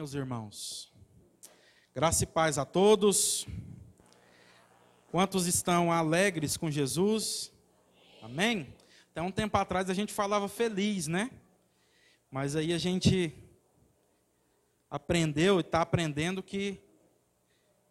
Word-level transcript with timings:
Meus 0.00 0.14
irmãos. 0.14 0.90
Graça 1.94 2.24
e 2.24 2.26
paz 2.26 2.56
a 2.56 2.64
todos. 2.64 3.46
Quantos 5.10 5.46
estão 5.46 5.92
alegres 5.92 6.56
com 6.56 6.70
Jesus? 6.70 7.52
Amém? 8.22 8.74
Até 9.10 9.20
um 9.20 9.30
tempo 9.30 9.58
atrás 9.58 9.90
a 9.90 9.92
gente 9.92 10.10
falava 10.10 10.48
feliz, 10.48 11.06
né? 11.06 11.30
Mas 12.30 12.56
aí 12.56 12.72
a 12.72 12.78
gente 12.78 13.34
aprendeu 14.90 15.58
e 15.58 15.60
está 15.60 15.82
aprendendo 15.82 16.42
que 16.42 16.80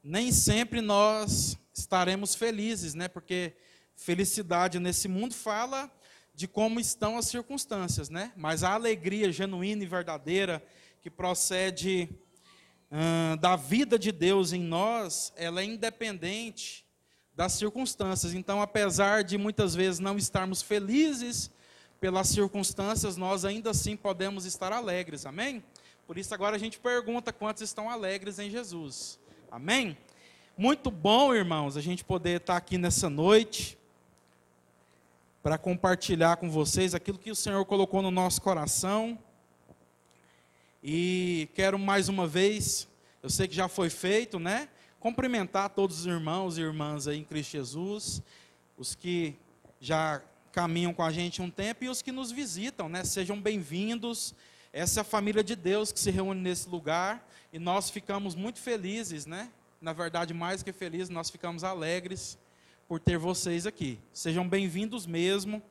nem 0.04 0.32
sempre 0.32 0.82
nós 0.82 1.60
estaremos 1.72 2.34
felizes, 2.34 2.96
né? 2.96 3.08
Porque 3.08 3.54
felicidade 3.96 4.80
nesse 4.80 5.08
mundo 5.08 5.36
fala 5.36 5.92
de 6.34 6.48
como 6.48 6.80
estão 6.80 7.20
as 7.20 7.28
circunstâncias, 7.28 8.10
né? 8.10 8.34
Mas 8.36 8.64
a 8.64 8.74
alegria 8.74 9.32
genuína 9.32 9.84
e 9.84 9.88
verdadeira 9.88 10.66
que 11.02 11.10
procede 11.10 12.10
da 13.40 13.56
vida 13.56 14.00
de 14.00 14.12
Deus 14.12 14.52
em 14.52 14.62
nós, 14.62 15.32
ela 15.36 15.62
é 15.62 15.66
independente 15.66 16.86
das 17.36 17.54
circunstâncias. 17.54 18.34
Então, 18.34 18.62
apesar 18.62 19.24
de 19.24 19.38
muitas 19.38 19.74
vezes 19.76 20.00
não 20.00 20.18
estarmos 20.18 20.62
felizes 20.62 21.52
pelas 22.02 22.28
circunstâncias, 22.28 23.16
nós 23.16 23.46
ainda 23.46 23.72
assim 23.72 23.96
podemos 23.96 24.46
estar 24.46 24.74
alegres. 24.74 25.26
Amém? 25.26 25.64
Por 26.08 26.18
isso 26.18 26.34
agora 26.34 26.56
a 26.56 26.60
gente 26.60 26.80
pergunta 26.80 27.32
quantos 27.32 27.62
estão 27.62 27.90
alegres 27.90 28.40
em 28.40 28.50
Jesus. 28.50 29.20
Amém? 29.52 29.98
Muito 30.58 30.92
bom, 30.92 31.34
irmãos, 31.34 31.78
a 31.78 31.82
gente 31.82 32.04
poder 32.04 32.42
estar 32.42 32.58
aqui 32.58 32.78
nessa 32.78 33.10
noite 33.10 33.78
para 35.42 35.58
compartilhar 35.58 36.38
com 36.38 36.50
vocês 36.50 36.94
aquilo 36.94 37.18
que 37.18 37.32
o 37.32 37.36
Senhor 37.36 37.64
colocou 37.66 38.02
no 38.02 38.12
nosso 38.12 38.42
coração. 38.42 39.18
E 40.82 41.50
quero 41.56 41.78
mais 41.78 42.08
uma 42.08 42.26
vez, 42.26 42.88
eu 43.22 43.30
sei 43.30 43.50
que 43.50 43.56
já 43.56 43.68
foi 43.68 43.90
feito, 43.90 44.40
né? 44.40 44.70
Cumprimentar 44.98 45.70
todos 45.70 46.00
os 46.00 46.06
irmãos 46.06 46.58
e 46.58 46.62
irmãs 46.62 47.06
aí 47.06 47.18
em 47.18 47.24
Cristo 47.24 47.52
Jesus, 47.52 48.24
os 48.78 48.96
que 48.96 49.36
já 49.82 50.22
caminham 50.54 50.94
com 50.94 51.04
a 51.04 51.12
gente 51.12 51.42
um 51.42 51.52
tempo 51.52 51.84
e 51.84 51.90
os 51.90 52.02
que 52.02 52.14
nos 52.14 52.32
visitam, 52.32 52.88
né? 52.88 53.04
Sejam 53.04 53.42
bem-vindos. 53.42 54.34
Essa 54.72 55.00
é 55.00 55.02
a 55.02 55.04
família 55.04 55.44
de 55.44 55.54
Deus 55.54 55.92
que 55.92 56.00
se 56.00 56.12
reúne 56.12 56.40
nesse 56.40 56.70
lugar 56.70 57.28
e 57.52 57.60
nós 57.60 57.90
ficamos 57.90 58.34
muito 58.34 58.60
felizes, 58.60 59.26
né? 59.26 59.52
Na 59.82 59.92
verdade, 59.92 60.34
mais 60.34 60.64
que 60.64 60.72
felizes, 60.72 61.10
nós 61.10 61.30
ficamos 61.30 61.66
alegres 61.66 62.38
por 62.88 63.02
ter 63.02 63.18
vocês 63.18 63.66
aqui. 63.66 64.00
Sejam 64.14 64.48
bem-vindos 64.48 65.06
mesmo 65.06 65.62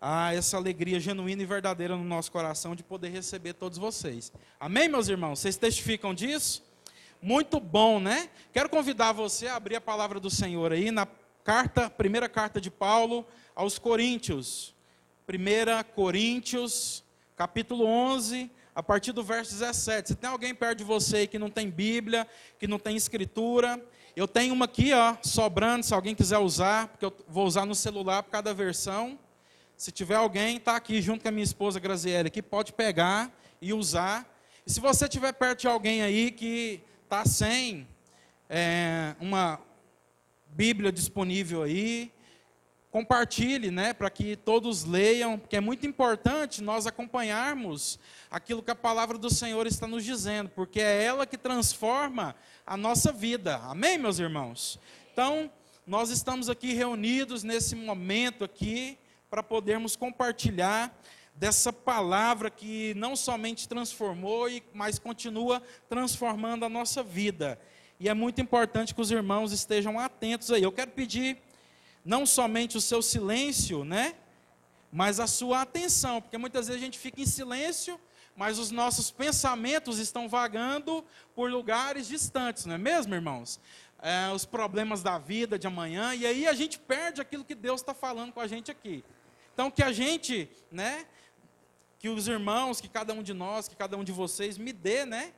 a 0.00 0.32
essa 0.32 0.56
alegria 0.56 0.98
genuína 0.98 1.42
e 1.42 1.46
verdadeira 1.46 1.96
no 1.96 2.04
nosso 2.04 2.32
coração 2.32 2.74
de 2.74 2.82
poder 2.82 3.10
receber 3.10 3.52
todos 3.52 3.76
vocês. 3.76 4.32
Amém, 4.58 4.88
meus 4.88 5.08
irmãos? 5.08 5.40
Vocês 5.40 5.56
testificam 5.56 6.14
disso? 6.14 6.62
Muito 7.20 7.60
bom, 7.60 8.00
né? 8.00 8.30
Quero 8.50 8.70
convidar 8.70 9.12
você 9.12 9.46
a 9.46 9.56
abrir 9.56 9.76
a 9.76 9.80
palavra 9.80 10.18
do 10.18 10.30
Senhor 10.30 10.72
aí 10.72 10.90
na 10.90 11.06
carta, 11.44 11.90
primeira 11.90 12.28
carta 12.30 12.58
de 12.60 12.70
Paulo 12.70 13.26
aos 13.54 13.78
Coríntios. 13.78 14.74
1 15.28 15.92
Coríntios, 15.94 17.04
capítulo 17.36 17.84
11, 17.84 18.50
a 18.74 18.82
partir 18.82 19.12
do 19.12 19.22
verso 19.22 19.52
17. 19.52 20.08
Se 20.08 20.14
tem 20.14 20.30
alguém 20.30 20.54
perto 20.54 20.78
de 20.78 20.84
você 20.84 21.26
que 21.26 21.38
não 21.38 21.50
tem 21.50 21.68
Bíblia, 21.68 22.26
que 22.58 22.66
não 22.66 22.78
tem 22.78 22.96
escritura, 22.96 23.78
eu 24.16 24.26
tenho 24.26 24.54
uma 24.54 24.64
aqui, 24.64 24.94
ó, 24.94 25.16
sobrando, 25.22 25.84
se 25.84 25.92
alguém 25.92 26.14
quiser 26.14 26.38
usar, 26.38 26.88
porque 26.88 27.04
eu 27.04 27.14
vou 27.28 27.46
usar 27.46 27.66
no 27.66 27.74
celular 27.74 28.22
por 28.22 28.30
cada 28.30 28.54
versão. 28.54 29.18
Se 29.80 29.90
tiver 29.90 30.16
alguém, 30.16 30.58
está 30.58 30.76
aqui 30.76 31.00
junto 31.00 31.22
com 31.22 31.28
a 31.28 31.30
minha 31.30 31.42
esposa 31.42 31.80
Graziele, 31.80 32.28
que 32.28 32.42
pode 32.42 32.70
pegar 32.70 33.34
e 33.62 33.72
usar. 33.72 34.30
E 34.66 34.70
se 34.70 34.78
você 34.78 35.08
tiver 35.08 35.32
perto 35.32 35.60
de 35.60 35.68
alguém 35.68 36.02
aí 36.02 36.30
que 36.30 36.82
está 37.04 37.24
sem 37.24 37.88
é, 38.46 39.16
uma 39.18 39.58
Bíblia 40.50 40.92
disponível 40.92 41.62
aí, 41.62 42.12
compartilhe, 42.90 43.70
né, 43.70 43.94
para 43.94 44.10
que 44.10 44.36
todos 44.36 44.84
leiam, 44.84 45.38
porque 45.38 45.56
é 45.56 45.60
muito 45.60 45.86
importante 45.86 46.62
nós 46.62 46.86
acompanharmos 46.86 47.98
aquilo 48.30 48.62
que 48.62 48.70
a 48.70 48.76
palavra 48.76 49.16
do 49.16 49.30
Senhor 49.30 49.66
está 49.66 49.86
nos 49.86 50.04
dizendo, 50.04 50.50
porque 50.50 50.82
é 50.82 51.04
ela 51.04 51.24
que 51.24 51.38
transforma 51.38 52.36
a 52.66 52.76
nossa 52.76 53.12
vida. 53.12 53.56
Amém, 53.62 53.96
meus 53.96 54.18
irmãos? 54.18 54.78
Então, 55.10 55.50
nós 55.86 56.10
estamos 56.10 56.50
aqui 56.50 56.74
reunidos 56.74 57.42
nesse 57.42 57.74
momento 57.74 58.44
aqui 58.44 58.98
para 59.30 59.42
podermos 59.42 59.94
compartilhar 59.94 60.92
dessa 61.34 61.72
palavra 61.72 62.50
que 62.50 62.92
não 62.94 63.16
somente 63.16 63.68
transformou, 63.68 64.48
mas 64.74 64.98
continua 64.98 65.62
transformando 65.88 66.64
a 66.64 66.68
nossa 66.68 67.02
vida. 67.02 67.58
E 67.98 68.08
é 68.08 68.14
muito 68.14 68.40
importante 68.40 68.94
que 68.94 69.00
os 69.00 69.10
irmãos 69.10 69.52
estejam 69.52 69.98
atentos 69.98 70.50
aí. 70.50 70.62
Eu 70.62 70.72
quero 70.72 70.90
pedir 70.90 71.38
não 72.04 72.26
somente 72.26 72.76
o 72.76 72.80
seu 72.80 73.00
silêncio, 73.00 73.84
né? 73.84 74.14
Mas 74.92 75.20
a 75.20 75.26
sua 75.26 75.62
atenção, 75.62 76.20
porque 76.20 76.36
muitas 76.36 76.66
vezes 76.66 76.82
a 76.82 76.84
gente 76.84 76.98
fica 76.98 77.20
em 77.20 77.26
silêncio, 77.26 78.00
mas 78.36 78.58
os 78.58 78.70
nossos 78.70 79.10
pensamentos 79.10 79.98
estão 79.98 80.28
vagando 80.28 81.04
por 81.34 81.50
lugares 81.50 82.08
distantes, 82.08 82.64
não 82.64 82.74
é 82.74 82.78
mesmo, 82.78 83.14
irmãos? 83.14 83.60
É, 84.02 84.32
os 84.32 84.44
problemas 84.44 85.02
da 85.02 85.18
vida 85.18 85.58
de 85.58 85.66
amanhã, 85.66 86.14
e 86.14 86.26
aí 86.26 86.46
a 86.46 86.54
gente 86.54 86.78
perde 86.78 87.20
aquilo 87.20 87.44
que 87.44 87.54
Deus 87.54 87.82
está 87.82 87.92
falando 87.92 88.32
com 88.32 88.40
a 88.40 88.46
gente 88.46 88.70
aqui. 88.70 89.04
Então, 89.60 89.70
que 89.70 89.82
a 89.82 89.92
gente, 89.92 90.48
né, 90.72 91.04
que 91.98 92.08
os 92.08 92.26
irmãos, 92.26 92.80
que 92.80 92.88
cada 92.88 93.12
um 93.12 93.22
de 93.22 93.34
nós, 93.34 93.68
que 93.68 93.76
cada 93.76 93.94
um 93.94 94.02
de 94.02 94.10
vocês 94.10 94.56
me 94.56 94.72
dê, 94.72 95.04
né, 95.04 95.34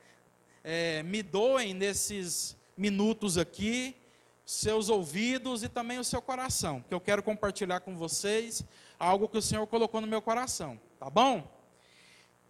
é, 0.62 1.02
me 1.02 1.24
doem 1.24 1.74
nesses 1.74 2.56
minutos 2.76 3.36
aqui, 3.36 3.96
seus 4.46 4.88
ouvidos 4.88 5.64
e 5.64 5.68
também 5.68 5.98
o 5.98 6.04
seu 6.04 6.22
coração, 6.22 6.84
que 6.86 6.94
eu 6.94 7.00
quero 7.00 7.20
compartilhar 7.20 7.80
com 7.80 7.96
vocês 7.96 8.64
algo 8.96 9.28
que 9.28 9.38
o 9.38 9.42
Senhor 9.42 9.66
colocou 9.66 10.00
no 10.00 10.06
meu 10.06 10.22
coração, 10.22 10.80
tá 11.00 11.10
bom? 11.10 11.42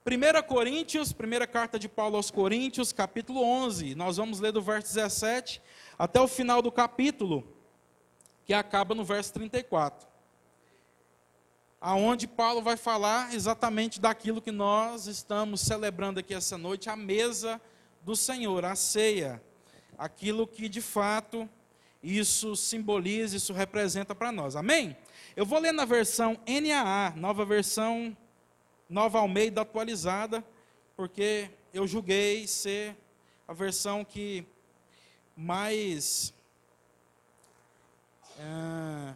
1 0.04 0.46
Coríntios, 0.46 1.10
primeira 1.10 1.46
carta 1.46 1.78
de 1.78 1.88
Paulo 1.88 2.16
aos 2.16 2.30
Coríntios, 2.30 2.92
capítulo 2.92 3.42
11, 3.42 3.94
nós 3.94 4.18
vamos 4.18 4.40
ler 4.40 4.52
do 4.52 4.60
verso 4.60 4.88
17 4.88 5.62
até 5.98 6.20
o 6.20 6.28
final 6.28 6.60
do 6.60 6.70
capítulo, 6.70 7.42
que 8.44 8.52
acaba 8.52 8.94
no 8.94 9.06
verso 9.06 9.32
34 9.32 10.11
aonde 11.84 12.28
Paulo 12.28 12.62
vai 12.62 12.76
falar 12.76 13.34
exatamente 13.34 14.00
daquilo 14.00 14.40
que 14.40 14.52
nós 14.52 15.08
estamos 15.08 15.62
celebrando 15.62 16.20
aqui 16.20 16.32
essa 16.32 16.56
noite, 16.56 16.88
a 16.88 16.94
mesa 16.94 17.60
do 18.02 18.14
Senhor, 18.14 18.64
a 18.64 18.76
ceia, 18.76 19.42
aquilo 19.98 20.46
que 20.46 20.68
de 20.68 20.80
fato 20.80 21.50
isso 22.00 22.54
simboliza, 22.54 23.36
isso 23.36 23.52
representa 23.52 24.14
para 24.14 24.30
nós. 24.30 24.54
Amém? 24.54 24.96
Eu 25.34 25.44
vou 25.44 25.58
ler 25.58 25.72
na 25.72 25.84
versão 25.84 26.38
NAA, 26.46 27.14
nova 27.16 27.44
versão 27.44 28.16
Nova 28.88 29.18
Almeida 29.18 29.62
atualizada, 29.62 30.44
porque 30.94 31.50
eu 31.74 31.84
julguei 31.86 32.46
ser 32.46 32.96
a 33.48 33.52
versão 33.52 34.04
que 34.04 34.46
mais 35.36 36.32
é, 38.38 39.14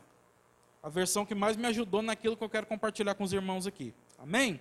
a 0.87 0.89
versão 0.89 1.27
que 1.27 1.35
mais 1.35 1.57
me 1.57 1.67
ajudou 1.67 2.01
naquilo 2.01 2.37
que 2.37 2.45
eu 2.45 2.49
quero 2.49 2.65
compartilhar 2.65 3.17
com 3.17 3.25
os 3.25 3.33
irmãos 3.33 3.67
aqui. 3.67 3.93
Amém? 4.17 4.61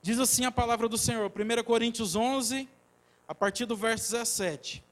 Diz 0.00 0.20
assim 0.20 0.44
a 0.44 0.52
palavra 0.52 0.88
do 0.88 0.96
Senhor, 0.96 1.28
1 1.28 1.64
Coríntios 1.64 2.14
11, 2.14 2.68
a 3.26 3.34
partir 3.34 3.66
do 3.66 3.74
verso 3.74 4.12
17. 4.12 4.84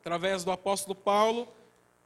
Através 0.00 0.42
do 0.42 0.50
apóstolo 0.50 0.96
Paulo, 0.96 1.46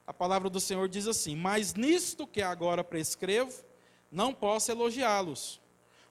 a 0.07 0.13
palavra 0.13 0.51
do 0.51 0.61
Senhor 0.61 0.87
diz 0.87 1.07
assim: 1.07 1.35
Mas 1.35 1.73
nisto 1.73 2.27
que 2.27 2.43
agora 2.43 2.85
prescrevo, 2.85 3.65
não 4.11 4.35
posso 4.35 4.71
elogiá-los, 4.71 5.59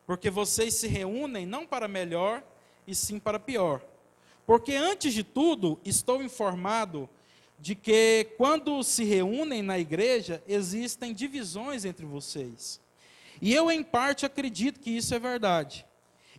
porque 0.08 0.32
vocês 0.32 0.74
se 0.74 0.88
reúnem 0.88 1.46
não 1.46 1.68
para 1.68 1.88
melhor, 1.88 2.44
e 2.88 2.96
sim 2.96 3.20
para 3.20 3.40
pior. 3.40 3.86
Porque 4.48 4.74
antes 4.74 5.14
de 5.14 5.24
tudo, 5.24 5.80
estou 5.86 6.24
informado 6.24 7.08
de 7.62 7.76
que 7.76 8.28
quando 8.38 8.84
se 8.84 9.04
reúnem 9.04 9.62
na 9.62 9.78
igreja, 9.78 10.44
existem 10.48 11.14
divisões 11.14 11.86
entre 11.86 12.08
vocês. 12.08 12.82
E 13.40 13.54
eu, 13.54 13.72
em 13.72 13.84
parte, 13.84 14.26
acredito 14.26 14.80
que 14.80 14.90
isso 14.90 15.14
é 15.14 15.20
verdade. 15.20 15.86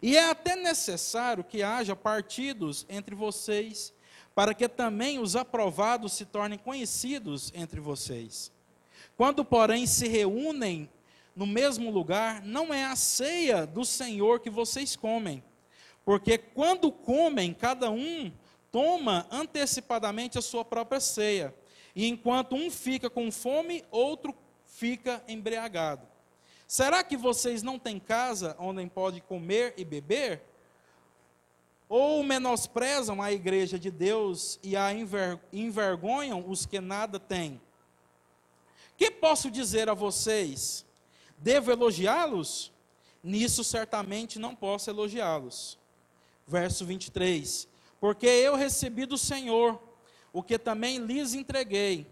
E 0.02 0.16
é 0.16 0.28
até 0.28 0.56
necessário 0.56 1.44
que 1.44 1.62
haja 1.62 1.94
partidos 1.94 2.84
entre 2.88 3.14
vocês, 3.14 3.94
para 4.34 4.52
que 4.52 4.68
também 4.68 5.20
os 5.20 5.36
aprovados 5.36 6.14
se 6.14 6.24
tornem 6.24 6.58
conhecidos 6.58 7.52
entre 7.54 7.78
vocês. 7.80 8.50
Quando, 9.16 9.44
porém, 9.44 9.86
se 9.86 10.08
reúnem 10.08 10.90
no 11.36 11.46
mesmo 11.46 11.88
lugar, 11.92 12.42
não 12.42 12.74
é 12.74 12.84
a 12.84 12.96
ceia 12.96 13.64
do 13.64 13.84
Senhor 13.84 14.40
que 14.40 14.50
vocês 14.50 14.96
comem, 14.96 15.42
porque 16.04 16.36
quando 16.36 16.90
comem, 16.90 17.54
cada 17.54 17.90
um 17.92 18.32
toma 18.72 19.26
antecipadamente 19.30 20.38
a 20.38 20.42
sua 20.42 20.64
própria 20.64 20.98
ceia. 20.98 21.54
E 21.94 22.08
enquanto 22.08 22.56
um 22.56 22.70
fica 22.70 23.10
com 23.10 23.30
fome, 23.30 23.84
outro 23.90 24.34
fica 24.64 25.22
embriagado. 25.28 26.08
Será 26.66 27.04
que 27.04 27.18
vocês 27.18 27.62
não 27.62 27.78
têm 27.78 28.00
casa 28.00 28.56
onde 28.58 28.84
podem 28.86 29.20
comer 29.20 29.74
e 29.76 29.84
beber? 29.84 30.40
Ou 31.86 32.22
menosprezam 32.24 33.20
a 33.20 33.30
igreja 33.30 33.78
de 33.78 33.90
Deus 33.90 34.58
e 34.62 34.74
a 34.74 34.90
enver 34.90 35.38
envergonham 35.52 36.42
os 36.48 36.64
que 36.64 36.80
nada 36.80 37.20
têm? 37.20 37.60
Que 38.96 39.10
posso 39.10 39.50
dizer 39.50 39.90
a 39.90 39.94
vocês? 39.94 40.86
Devo 41.36 41.70
elogiá-los? 41.70 42.72
Nisso 43.22 43.62
certamente 43.62 44.38
não 44.38 44.54
posso 44.54 44.88
elogiá-los. 44.88 45.78
Verso 46.46 46.86
23: 46.86 47.68
Porque 48.02 48.26
eu 48.26 48.56
recebi 48.56 49.06
do 49.06 49.16
Senhor 49.16 49.80
o 50.32 50.42
que 50.42 50.58
também 50.58 50.98
lhes 50.98 51.34
entreguei, 51.34 52.04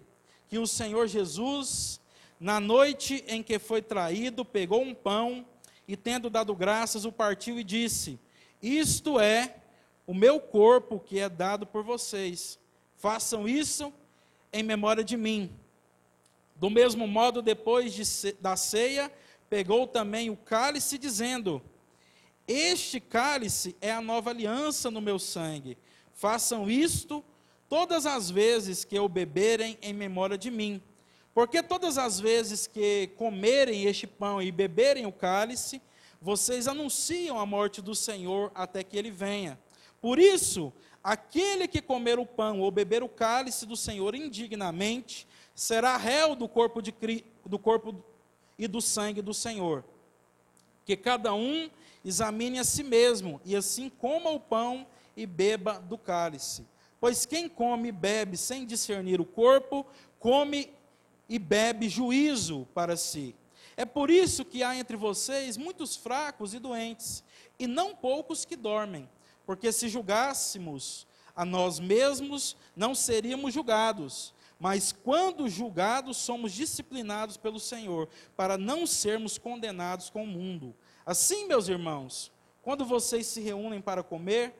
que 0.49 0.57
o 0.57 0.65
Senhor 0.65 1.09
Jesus, 1.09 2.01
na 2.39 2.61
noite 2.61 3.25
em 3.27 3.43
que 3.43 3.59
foi 3.59 3.83
traído, 3.83 4.45
pegou 4.45 4.83
um 4.83 4.95
pão 4.95 5.45
e, 5.89 5.97
tendo 5.97 6.31
dado 6.31 6.55
graças, 6.55 7.05
o 7.05 7.11
partiu 7.11 7.59
e 7.59 7.65
disse: 7.65 8.21
Isto 8.63 9.19
é 9.19 9.57
o 10.07 10.15
meu 10.15 10.39
corpo 10.39 11.01
que 11.01 11.19
é 11.19 11.29
dado 11.29 11.67
por 11.67 11.83
vocês. 11.83 12.57
Façam 12.95 13.49
isso 13.49 13.93
em 14.53 14.63
memória 14.63 15.03
de 15.03 15.17
mim. 15.17 15.51
Do 16.55 16.71
mesmo 16.71 17.09
modo, 17.09 17.43
depois 17.43 17.93
de, 17.93 18.33
da 18.35 18.55
ceia, 18.55 19.13
pegou 19.49 19.89
também 19.89 20.31
o 20.31 20.37
cálice, 20.37 20.97
dizendo: 20.97 21.61
Este 22.47 23.01
cálice 23.01 23.77
é 23.81 23.93
a 23.93 24.01
nova 24.01 24.31
aliança 24.31 24.91
no 24.91 25.01
meu 25.01 25.19
sangue. 25.19 25.79
Façam 26.13 26.71
isto 26.71 27.25
todas 27.69 28.05
as 28.05 28.31
vezes 28.31 28.85
que 28.85 28.99
o 28.99 29.09
beberem 29.09 29.79
em 29.81 29.93
memória 29.93 30.37
de 30.37 30.51
mim. 30.51 30.83
Porque 31.33 31.63
todas 31.63 31.97
as 31.97 32.19
vezes 32.19 32.67
que 32.67 33.11
comerem 33.17 33.85
este 33.85 34.07
pão 34.07 34.43
e 34.43 34.51
beberem 34.51 35.07
o 35.07 35.13
cálice, 35.13 35.81
vocês 36.21 36.67
anunciam 36.67 37.39
a 37.39 37.47
morte 37.47 37.81
do 37.81 37.95
Senhor 37.95 38.51
até 38.55 38.83
que 38.83 38.99
ele 38.99 39.11
venha. 39.11 39.59
Por 40.01 40.19
isso, 40.19 40.73
aquele 41.03 41.69
que 41.69 41.81
comer 41.81 42.19
o 42.19 42.27
pão 42.27 42.61
ou 42.61 42.71
beber 42.71 43.03
o 43.03 43.09
cálice 43.09 43.65
do 43.65 43.77
Senhor 43.77 44.15
indignamente, 44.15 45.27
será 45.55 45.97
réu 45.97 46.35
do 46.35 46.49
corpo, 46.49 46.83
de, 46.83 46.93
do 47.47 47.59
corpo 47.59 48.03
e 48.59 48.67
do 48.67 48.81
sangue 48.81 49.23
do 49.23 49.33
Senhor. 49.33 49.85
Que 50.91 50.97
cada 50.97 51.33
um 51.33 51.71
examine 52.05 52.59
a 52.59 52.65
si 52.65 52.83
mesmo, 52.83 53.41
e 53.45 53.55
assim 53.55 53.89
coma 53.89 54.31
o 54.31 54.41
pão 54.41 54.85
e 55.17 55.25
beba 55.25 55.79
do 55.79 55.97
cálice. 55.97 56.67
Pois 56.99 57.25
quem 57.25 57.49
come 57.49 57.91
e 57.91 57.93
bebe 57.93 58.37
sem 58.37 58.67
discernir 58.67 59.21
o 59.21 59.25
corpo, 59.25 59.87
come 60.19 60.69
e 61.29 61.39
bebe 61.39 61.89
juízo 61.89 62.67
para 62.75 62.97
si. 62.97 63.37
É 63.77 63.85
por 63.85 64.11
isso 64.11 64.45
que 64.45 64.65
há 64.65 64.75
entre 64.75 64.97
vocês 64.97 65.57
muitos 65.57 65.95
fracos 65.95 66.55
e 66.55 66.59
doentes, 66.59 67.23
e 67.57 67.69
não 67.69 67.95
poucos 67.95 68.45
que 68.45 68.57
dormem. 68.57 69.09
Porque 69.47 69.71
se 69.71 69.89
julgássemos 69.89 71.07
a 71.37 71.45
nós 71.45 71.79
mesmos, 71.79 72.57
não 72.75 72.97
seríamos 72.97 73.55
julgados. 73.55 74.35
Mas 74.61 74.93
quando 74.93 75.49
julgados, 75.49 76.19
somos 76.19 76.53
disciplinados 76.53 77.39
pelo 77.39 77.59
Senhor, 77.59 78.11
para 78.37 78.59
não 78.59 78.87
sermos 78.87 79.39
condenados 79.39 80.11
com 80.11 80.25
o 80.25 80.27
mundo. 80.27 80.77
Assim, 81.07 81.47
meus 81.49 81.67
irmãos, 81.67 82.31
quando 82.63 82.85
vocês 82.85 83.27
se 83.27 83.41
reúnem 83.41 83.81
para 83.81 84.03
comer, 84.03 84.55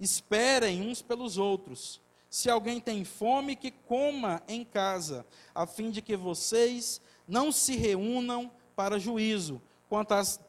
esperem 0.00 0.82
uns 0.82 1.00
pelos 1.00 1.38
outros. 1.38 2.00
Se 2.28 2.50
alguém 2.50 2.80
tem 2.80 3.04
fome, 3.04 3.54
que 3.54 3.70
coma 3.70 4.42
em 4.48 4.64
casa, 4.64 5.24
a 5.54 5.64
fim 5.64 5.92
de 5.92 6.02
que 6.02 6.16
vocês 6.16 7.00
não 7.26 7.52
se 7.52 7.76
reúnam 7.76 8.50
para 8.74 8.98
juízo. 8.98 9.62
Quanto 9.88 10.12
às 10.12 10.40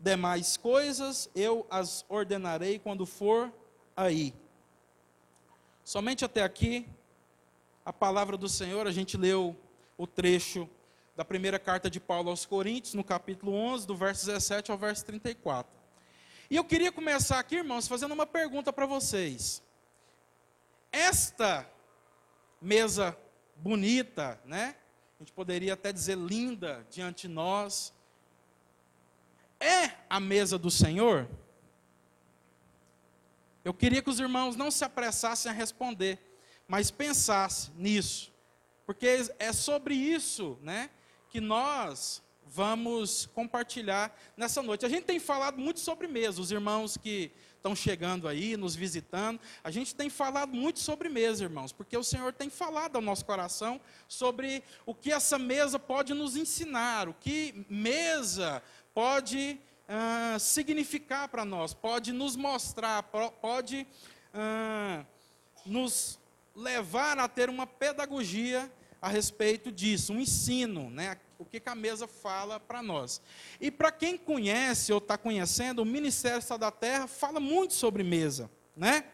demais 0.00 0.56
coisas 0.56 1.30
eu 1.36 1.64
as 1.70 2.04
ordenarei 2.08 2.80
quando 2.80 3.06
for 3.06 3.52
aí. 3.96 4.34
Somente 5.84 6.24
até 6.24 6.42
aqui, 6.42 6.88
a 7.86 7.92
palavra 7.92 8.36
do 8.36 8.48
Senhor, 8.48 8.88
a 8.88 8.90
gente 8.90 9.16
leu 9.16 9.56
o 9.96 10.08
trecho 10.08 10.68
da 11.14 11.24
primeira 11.24 11.56
carta 11.56 11.88
de 11.88 12.00
Paulo 12.00 12.30
aos 12.30 12.44
Coríntios, 12.44 12.94
no 12.94 13.04
capítulo 13.04 13.54
11, 13.54 13.86
do 13.86 13.94
verso 13.94 14.26
17 14.26 14.72
ao 14.72 14.76
verso 14.76 15.04
34. 15.04 15.72
E 16.50 16.56
eu 16.56 16.64
queria 16.64 16.90
começar 16.90 17.38
aqui, 17.38 17.54
irmãos, 17.54 17.86
fazendo 17.86 18.12
uma 18.12 18.26
pergunta 18.26 18.72
para 18.72 18.86
vocês. 18.86 19.62
Esta 20.90 21.64
mesa 22.60 23.16
bonita, 23.54 24.40
né? 24.44 24.74
A 25.20 25.22
gente 25.22 25.32
poderia 25.32 25.74
até 25.74 25.92
dizer 25.92 26.16
linda 26.16 26.84
diante 26.90 27.28
de 27.28 27.34
nós, 27.34 27.94
é 29.60 29.92
a 30.10 30.18
mesa 30.18 30.58
do 30.58 30.72
Senhor? 30.72 31.28
Eu 33.64 33.72
queria 33.72 34.02
que 34.02 34.10
os 34.10 34.18
irmãos 34.18 34.56
não 34.56 34.72
se 34.72 34.84
apressassem 34.84 35.52
a 35.52 35.54
responder, 35.54 36.18
mas 36.66 36.90
pensassem 36.90 37.72
nisso, 37.76 38.32
porque 38.84 39.06
é 39.38 39.52
sobre 39.52 39.94
isso, 39.94 40.58
né, 40.62 40.90
que 41.30 41.40
nós 41.40 42.22
vamos 42.46 43.26
compartilhar 43.26 44.16
nessa 44.36 44.62
noite. 44.62 44.86
A 44.86 44.88
gente 44.88 45.04
tem 45.04 45.18
falado 45.18 45.58
muito 45.58 45.80
sobre 45.80 46.06
mesa, 46.06 46.40
os 46.40 46.50
irmãos 46.50 46.96
que 46.96 47.32
estão 47.56 47.74
chegando 47.74 48.28
aí, 48.28 48.56
nos 48.56 48.76
visitando, 48.76 49.40
a 49.64 49.70
gente 49.72 49.94
tem 49.94 50.08
falado 50.08 50.54
muito 50.54 50.78
sobre 50.78 51.08
mesa, 51.08 51.42
irmãos, 51.42 51.72
porque 51.72 51.96
o 51.96 52.04
Senhor 52.04 52.32
tem 52.32 52.48
falado 52.48 52.94
ao 52.94 53.02
nosso 53.02 53.24
coração 53.24 53.80
sobre 54.06 54.62
o 54.84 54.94
que 54.94 55.10
essa 55.10 55.36
mesa 55.38 55.78
pode 55.78 56.14
nos 56.14 56.36
ensinar, 56.36 57.08
o 57.08 57.14
que 57.14 57.66
mesa 57.68 58.62
pode 58.94 59.58
uh, 59.88 60.38
significar 60.38 61.28
para 61.28 61.44
nós, 61.44 61.74
pode 61.74 62.12
nos 62.12 62.36
mostrar, 62.36 63.02
pode 63.02 63.86
uh, 64.32 65.04
nos 65.64 66.20
levar 66.56 67.18
a 67.18 67.28
ter 67.28 67.50
uma 67.50 67.66
pedagogia 67.66 68.72
a 69.00 69.08
respeito 69.08 69.70
disso, 69.70 70.14
um 70.14 70.20
ensino, 70.20 70.90
né? 70.90 71.18
o 71.38 71.44
que, 71.44 71.60
que 71.60 71.68
a 71.68 71.74
mesa 71.74 72.08
fala 72.08 72.58
para 72.58 72.82
nós. 72.82 73.20
E 73.60 73.70
para 73.70 73.92
quem 73.92 74.16
conhece 74.16 74.90
ou 74.92 74.98
está 74.98 75.18
conhecendo, 75.18 75.82
o 75.82 75.84
Ministério 75.84 76.42
da 76.58 76.70
Terra 76.70 77.06
fala 77.06 77.38
muito 77.38 77.74
sobre 77.74 78.02
mesa. 78.02 78.50
Né? 78.74 79.04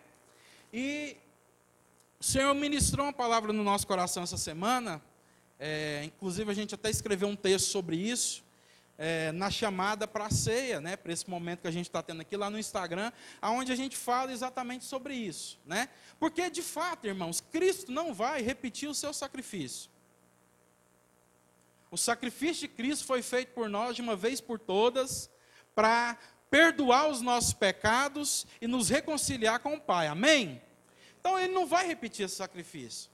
E 0.72 1.16
o 2.20 2.24
Senhor 2.24 2.54
ministrou 2.54 3.06
uma 3.06 3.12
palavra 3.12 3.52
no 3.52 3.64
nosso 3.64 3.86
coração 3.86 4.22
essa 4.22 4.36
semana, 4.36 5.02
é, 5.58 6.04
inclusive 6.04 6.50
a 6.50 6.54
gente 6.54 6.74
até 6.74 6.88
escreveu 6.88 7.28
um 7.28 7.36
texto 7.36 7.66
sobre 7.66 7.96
isso, 7.96 8.44
é, 8.98 9.32
na 9.32 9.50
chamada 9.50 10.06
para 10.06 10.26
a 10.26 10.30
ceia, 10.30 10.80
né, 10.80 10.96
para 10.96 11.12
esse 11.12 11.28
momento 11.28 11.62
que 11.62 11.68
a 11.68 11.72
gente 11.72 11.86
está 11.86 12.02
tendo 12.02 12.20
aqui 12.20 12.36
lá 12.36 12.50
no 12.50 12.58
Instagram, 12.58 13.12
aonde 13.40 13.72
a 13.72 13.76
gente 13.76 13.96
fala 13.96 14.32
exatamente 14.32 14.84
sobre 14.84 15.14
isso, 15.14 15.58
né? 15.64 15.88
Porque 16.18 16.48
de 16.50 16.62
fato, 16.62 17.06
irmãos, 17.06 17.40
Cristo 17.40 17.90
não 17.90 18.14
vai 18.14 18.42
repetir 18.42 18.88
o 18.88 18.94
seu 18.94 19.12
sacrifício. 19.12 19.90
O 21.90 21.96
sacrifício 21.96 22.66
de 22.66 22.68
Cristo 22.68 23.04
foi 23.04 23.22
feito 23.22 23.52
por 23.52 23.68
nós 23.68 23.94
de 23.94 24.02
uma 24.02 24.16
vez 24.16 24.40
por 24.40 24.58
todas 24.58 25.30
para 25.74 26.18
perdoar 26.50 27.08
os 27.08 27.20
nossos 27.20 27.52
pecados 27.52 28.46
e 28.60 28.66
nos 28.66 28.88
reconciliar 28.88 29.60
com 29.60 29.74
o 29.74 29.80
Pai. 29.80 30.06
Amém? 30.06 30.62
Então 31.20 31.38
ele 31.38 31.52
não 31.52 31.66
vai 31.66 31.86
repetir 31.86 32.26
esse 32.26 32.36
sacrifício. 32.36 33.11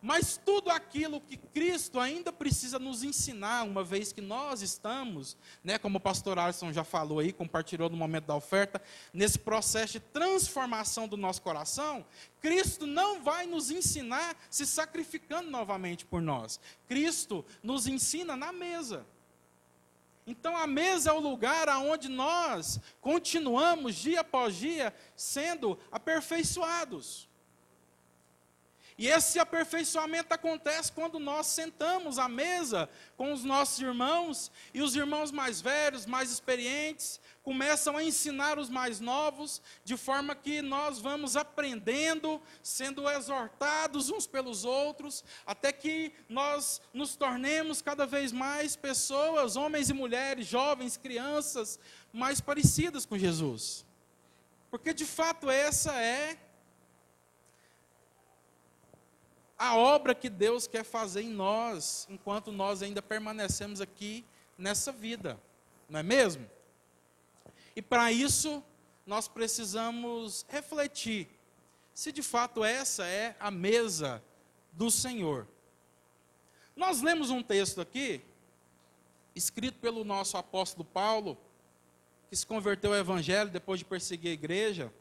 Mas 0.00 0.36
tudo 0.36 0.70
aquilo 0.70 1.20
que 1.20 1.36
Cristo 1.36 1.98
ainda 1.98 2.32
precisa 2.32 2.78
nos 2.78 3.02
ensinar, 3.02 3.64
uma 3.64 3.82
vez 3.82 4.12
que 4.12 4.20
nós 4.20 4.62
estamos, 4.62 5.36
né, 5.62 5.76
como 5.76 5.98
o 5.98 6.00
pastor 6.00 6.38
Alisson 6.38 6.72
já 6.72 6.84
falou 6.84 7.18
aí, 7.18 7.32
compartilhou 7.32 7.90
no 7.90 7.96
momento 7.96 8.26
da 8.26 8.36
oferta, 8.36 8.80
nesse 9.12 9.40
processo 9.40 9.94
de 9.94 10.00
transformação 10.00 11.08
do 11.08 11.16
nosso 11.16 11.42
coração, 11.42 12.06
Cristo 12.40 12.86
não 12.86 13.24
vai 13.24 13.46
nos 13.46 13.72
ensinar 13.72 14.36
se 14.48 14.64
sacrificando 14.64 15.50
novamente 15.50 16.04
por 16.04 16.22
nós. 16.22 16.60
Cristo 16.86 17.44
nos 17.60 17.88
ensina 17.88 18.36
na 18.36 18.52
mesa. 18.52 19.04
Então 20.28 20.56
a 20.56 20.66
mesa 20.66 21.10
é 21.10 21.12
o 21.12 21.18
lugar 21.18 21.68
aonde 21.68 22.08
nós 22.08 22.78
continuamos 23.00 23.96
dia 23.96 24.20
após 24.20 24.54
dia 24.54 24.94
sendo 25.16 25.76
aperfeiçoados. 25.90 27.27
E 28.98 29.06
esse 29.06 29.38
aperfeiçoamento 29.38 30.34
acontece 30.34 30.90
quando 30.90 31.20
nós 31.20 31.46
sentamos 31.46 32.18
à 32.18 32.28
mesa 32.28 32.90
com 33.16 33.32
os 33.32 33.44
nossos 33.44 33.78
irmãos 33.78 34.50
e 34.74 34.82
os 34.82 34.96
irmãos 34.96 35.30
mais 35.30 35.60
velhos, 35.60 36.04
mais 36.04 36.32
experientes, 36.32 37.20
começam 37.44 37.96
a 37.96 38.02
ensinar 38.02 38.58
os 38.58 38.68
mais 38.68 38.98
novos, 38.98 39.62
de 39.84 39.96
forma 39.96 40.34
que 40.34 40.60
nós 40.60 40.98
vamos 40.98 41.36
aprendendo, 41.36 42.42
sendo 42.60 43.08
exortados 43.08 44.10
uns 44.10 44.26
pelos 44.26 44.64
outros, 44.64 45.24
até 45.46 45.70
que 45.70 46.12
nós 46.28 46.82
nos 46.92 47.14
tornemos 47.14 47.80
cada 47.80 48.04
vez 48.04 48.32
mais 48.32 48.74
pessoas, 48.74 49.54
homens 49.54 49.88
e 49.90 49.94
mulheres, 49.94 50.44
jovens, 50.44 50.96
crianças, 50.96 51.78
mais 52.12 52.40
parecidas 52.40 53.06
com 53.06 53.16
Jesus. 53.16 53.86
Porque 54.72 54.92
de 54.92 55.06
fato 55.06 55.48
essa 55.48 55.94
é 55.94 56.36
a 59.58 59.76
obra 59.76 60.14
que 60.14 60.30
Deus 60.30 60.68
quer 60.68 60.84
fazer 60.84 61.22
em 61.22 61.30
nós, 61.30 62.06
enquanto 62.08 62.52
nós 62.52 62.80
ainda 62.80 63.02
permanecemos 63.02 63.80
aqui 63.80 64.24
nessa 64.56 64.92
vida, 64.92 65.38
não 65.88 65.98
é 65.98 66.02
mesmo? 66.02 66.48
E 67.74 67.82
para 67.82 68.12
isso, 68.12 68.62
nós 69.04 69.26
precisamos 69.26 70.46
refletir 70.48 71.28
se 71.92 72.12
de 72.12 72.22
fato 72.22 72.62
essa 72.62 73.04
é 73.04 73.34
a 73.40 73.50
mesa 73.50 74.22
do 74.72 74.88
Senhor. 74.88 75.48
Nós 76.76 77.02
lemos 77.02 77.30
um 77.30 77.42
texto 77.42 77.80
aqui, 77.80 78.20
escrito 79.34 79.80
pelo 79.80 80.04
nosso 80.04 80.36
apóstolo 80.36 80.84
Paulo, 80.84 81.36
que 82.30 82.36
se 82.36 82.46
converteu 82.46 82.92
ao 82.92 82.98
Evangelho 82.98 83.50
depois 83.50 83.80
de 83.80 83.84
perseguir 83.84 84.30
a 84.30 84.34
igreja, 84.34 84.92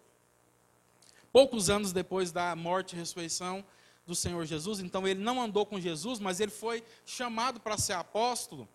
poucos 1.32 1.70
anos 1.70 1.92
depois 1.92 2.32
da 2.32 2.56
morte 2.56 2.96
e 2.96 3.00
ressurreição 3.00 3.64
do 4.08 4.16
Senhor 4.16 4.46
Jesus. 4.46 4.80
Então 4.80 5.08
ele 5.08 5.22
não 5.22 5.42
andou 5.42 5.66
com 5.66 5.80
Jesus, 5.80 6.20
mas 6.20 6.40
ele 6.40 6.52
foi 6.52 6.84
chamado 7.06 7.60
para 7.60 7.78
ser 7.78 7.94
apóstolo. 7.94 8.68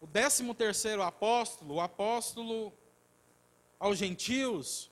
O 0.00 0.06
décimo 0.06 0.54
terceiro 0.54 1.02
apóstolo, 1.02 1.74
o 1.74 1.80
apóstolo 1.80 2.72
aos 3.78 3.98
gentios, 3.98 4.90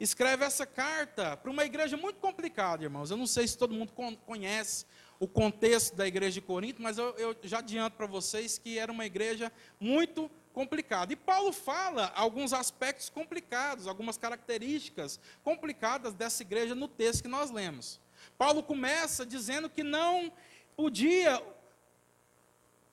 escreve 0.00 0.44
essa 0.44 0.64
carta 0.66 1.36
para 1.36 1.50
uma 1.50 1.64
igreja 1.64 1.96
muito 1.96 2.18
complicada, 2.18 2.82
irmãos. 2.82 3.10
Eu 3.10 3.16
não 3.18 3.26
sei 3.26 3.46
se 3.46 3.56
todo 3.56 3.74
mundo 3.74 3.92
conhece 4.24 4.86
o 5.20 5.28
contexto 5.28 5.94
da 5.94 6.06
igreja 6.06 6.34
de 6.34 6.40
Corinto, 6.40 6.82
mas 6.82 6.98
eu, 6.98 7.14
eu 7.16 7.36
já 7.42 7.58
adianto 7.58 7.96
para 7.96 8.06
vocês 8.06 8.58
que 8.58 8.78
era 8.78 8.90
uma 8.90 9.06
igreja 9.06 9.52
muito 9.78 10.30
complicada. 10.52 11.12
E 11.12 11.16
Paulo 11.16 11.52
fala 11.52 12.12
alguns 12.14 12.54
aspectos 12.54 13.10
complicados, 13.10 13.86
algumas 13.86 14.16
características 14.16 15.20
complicadas 15.44 16.14
dessa 16.14 16.42
igreja 16.42 16.74
no 16.74 16.88
texto 16.88 17.22
que 17.22 17.28
nós 17.28 17.50
lemos. 17.50 18.00
Paulo 18.36 18.62
começa 18.62 19.24
dizendo 19.24 19.68
que 19.68 19.82
não 19.82 20.32
podia, 20.76 21.42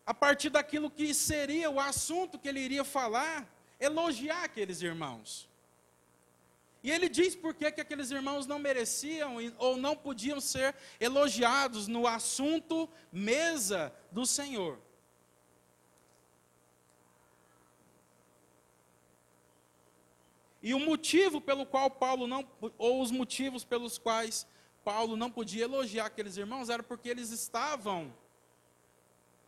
a 0.05 0.13
partir 0.13 0.49
daquilo 0.49 0.89
que 0.89 1.13
seria 1.13 1.69
o 1.69 1.79
assunto 1.79 2.39
que 2.39 2.47
ele 2.47 2.59
iria 2.59 2.83
falar, 2.83 3.47
elogiar 3.79 4.43
aqueles 4.43 4.81
irmãos. 4.81 5.49
E 6.83 6.91
ele 6.91 7.07
diz 7.07 7.33
por 7.33 7.53
que, 7.53 7.71
que 7.71 7.79
aqueles 7.79 8.11
irmãos 8.11 8.45
não 8.45 8.59
mereciam 8.59 9.37
ou 9.57 9.77
não 9.77 9.95
podiam 9.95 10.41
ser 10.41 10.75
elogiados 10.99 11.87
no 11.87 12.05
assunto 12.05 12.89
mesa 13.11 13.93
do 14.11 14.25
Senhor. 14.25 14.77
E 20.61 20.73
o 20.73 20.79
motivo 20.79 21.41
pelo 21.41 21.65
qual 21.65 21.89
Paulo 21.89 22.27
não, 22.27 22.45
ou 22.77 23.01
os 23.01 23.11
motivos 23.11 23.63
pelos 23.63 23.97
quais 23.97 24.47
Paulo 24.83 25.15
não 25.15 25.31
podia 25.31 25.63
elogiar 25.63 26.05
aqueles 26.05 26.37
irmãos 26.37 26.69
era 26.69 26.83
porque 26.83 27.09
eles 27.09 27.31
estavam 27.31 28.13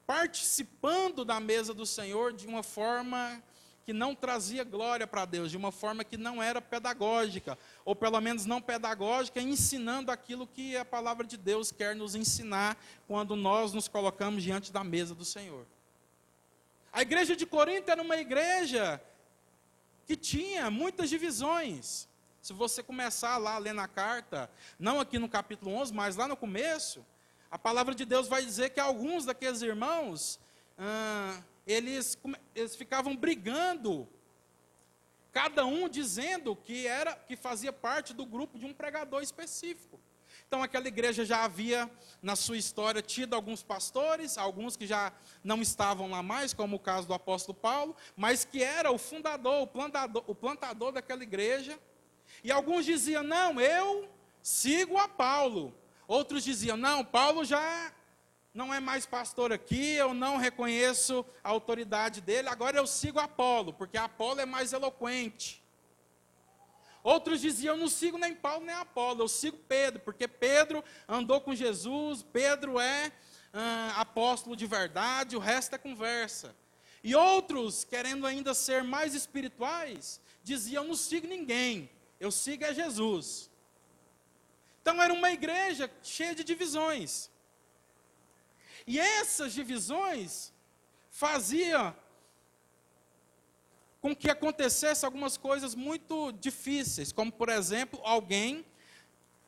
participando 0.06 1.26
da 1.26 1.40
mesa 1.40 1.74
do 1.74 1.86
Senhor 1.86 2.32
de 2.34 2.48
uma 2.48 2.64
forma 2.64 3.44
que 3.86 3.94
não 3.94 4.16
trazia 4.16 4.64
glória 4.64 5.06
para 5.06 5.26
Deus, 5.26 5.52
de 5.52 5.58
uma 5.58 5.72
forma 5.72 6.04
que 6.04 6.18
não 6.18 6.42
era 6.42 6.60
pedagógica, 6.60 7.58
ou 7.84 7.96
pelo 7.96 8.20
menos 8.20 8.46
não 8.46 8.60
pedagógica, 8.60 9.40
ensinando 9.40 10.12
aquilo 10.12 10.48
que 10.48 10.76
a 10.76 10.84
palavra 10.84 11.26
de 11.26 11.38
Deus 11.38 11.72
quer 11.72 11.96
nos 11.96 12.16
ensinar 12.16 12.76
quando 13.08 13.36
nós 13.36 13.74
nos 13.74 13.88
colocamos 13.88 14.42
diante 14.42 14.72
da 14.72 14.84
mesa 14.84 15.14
do 15.14 15.24
Senhor. 15.24 15.68
A 16.92 17.04
igreja 17.04 17.36
de 17.36 17.46
Corinto 17.46 17.92
era 17.92 18.02
uma 18.02 18.18
igreja 18.18 19.00
que 20.08 20.16
tinha 20.16 20.72
muitas 20.72 21.10
divisões. 21.10 22.08
Se 22.46 22.54
você 22.54 22.84
começar 22.84 23.38
lá 23.38 23.56
a 23.56 23.58
ler 23.58 23.74
na 23.74 23.88
carta, 23.88 24.48
não 24.78 25.00
aqui 25.00 25.18
no 25.18 25.28
capítulo 25.28 25.72
11, 25.78 25.92
mas 25.92 26.16
lá 26.16 26.28
no 26.28 26.38
começo, 26.38 27.04
a 27.50 27.58
palavra 27.58 27.96
de 27.96 28.06
Deus 28.06 28.28
vai 28.28 28.46
dizer 28.46 28.70
que 28.70 28.80
alguns 28.80 29.26
daqueles 29.26 29.64
irmãos. 29.64 30.40
Ah, 30.78 31.42
eles, 31.66 32.16
eles 32.54 32.76
ficavam 32.76 33.16
brigando, 33.16 34.08
cada 35.32 35.66
um 35.66 35.90
dizendo 35.90 36.56
que 36.56 36.86
era 36.86 37.16
que 37.16 37.36
fazia 37.36 37.74
parte 37.74 38.14
do 38.14 38.28
grupo 38.28 38.60
de 38.60 38.66
um 38.68 38.76
pregador 38.76 39.24
específico. 39.24 40.00
Então 40.48 40.62
aquela 40.62 40.88
igreja 40.88 41.26
já 41.26 41.46
havia 41.46 41.90
na 42.22 42.36
sua 42.36 42.58
história 42.58 43.02
tido 43.02 43.34
alguns 43.34 43.64
pastores, 43.64 44.38
alguns 44.38 44.78
que 44.78 44.86
já 44.86 45.12
não 45.44 45.64
estavam 45.64 46.12
lá 46.12 46.22
mais, 46.22 46.54
como 46.54 46.76
o 46.76 46.80
caso 46.80 47.08
do 47.08 47.14
apóstolo 47.16 47.58
Paulo, 47.58 47.96
mas 48.16 48.46
que 48.46 48.62
era 48.62 48.92
o 48.92 49.00
fundador, 49.00 49.64
o 49.64 49.68
plantador, 49.68 50.24
o 50.28 50.36
plantador 50.36 50.92
daquela 50.92 51.24
igreja. 51.24 51.80
E 52.46 52.52
alguns 52.52 52.86
diziam: 52.86 53.24
"Não, 53.24 53.60
eu 53.60 54.08
sigo 54.42 54.98
a 54.98 55.08
Paulo". 55.08 55.74
Outros 56.08 56.44
diziam: 56.44 56.78
"Não, 56.78 57.04
Paulo 57.04 57.44
já 57.44 57.92
não 58.54 58.74
é 58.74 58.80
mais 58.80 59.06
pastor 59.06 59.52
aqui, 59.52 59.96
eu 59.96 60.14
não 60.14 60.38
reconheço 60.38 61.26
a 61.44 61.50
autoridade 61.50 62.22
dele, 62.22 62.48
agora 62.48 62.78
eu 62.78 62.88
sigo 62.88 63.20
Apolo, 63.20 63.74
porque 63.74 63.98
Apolo 63.98 64.40
é 64.40 64.46
mais 64.46 64.72
eloquente. 64.72 65.62
Outros 67.04 67.42
diziam, 67.42 67.76
eu 67.76 67.82
não 67.82 67.90
sigo 67.90 68.18
nem 68.18 68.34
Paulo 68.34 68.66
nem 68.66 68.74
Apolo, 68.74 69.24
eu 69.24 69.28
sigo 69.28 69.58
Pedro, 69.68 70.00
porque 70.00 70.26
Pedro 70.26 70.82
andou 71.06 71.42
com 71.42 71.54
Jesus, 71.54 72.24
Pedro 72.24 72.80
é 72.80 73.12
apóstolo 73.98 74.56
de 74.56 74.66
verdade, 74.66 75.36
o 75.36 75.40
resto 75.40 75.76
é 75.76 75.78
conversa. 75.78 76.56
E 77.04 77.14
outros, 77.14 77.84
querendo 77.84 78.26
ainda 78.26 78.54
ser 78.54 78.84
mais 78.84 79.14
espirituais, 79.14 80.22
diziam, 80.44 80.84
eu 80.84 80.88
não 80.88 80.96
sigo 80.96 81.28
ninguém, 81.28 81.90
eu 82.26 82.32
sigo 82.32 82.64
é 82.64 82.74
Jesus. 82.74 83.50
Então 84.82 85.02
era 85.02 85.14
uma 85.14 85.32
igreja 85.32 85.90
cheia 86.04 86.34
de 86.36 86.44
divisões. 86.44 87.30
E 88.86 89.00
essas 89.00 89.54
divisões 89.54 90.54
faziam 91.10 91.96
com 94.02 94.16
que 94.16 94.30
acontecesse 94.30 95.04
algumas 95.04 95.38
coisas 95.38 95.74
muito 95.74 96.32
difíceis, 96.34 97.12
como 97.12 97.32
por 97.32 97.50
exemplo, 97.50 98.00
alguém, 98.04 98.64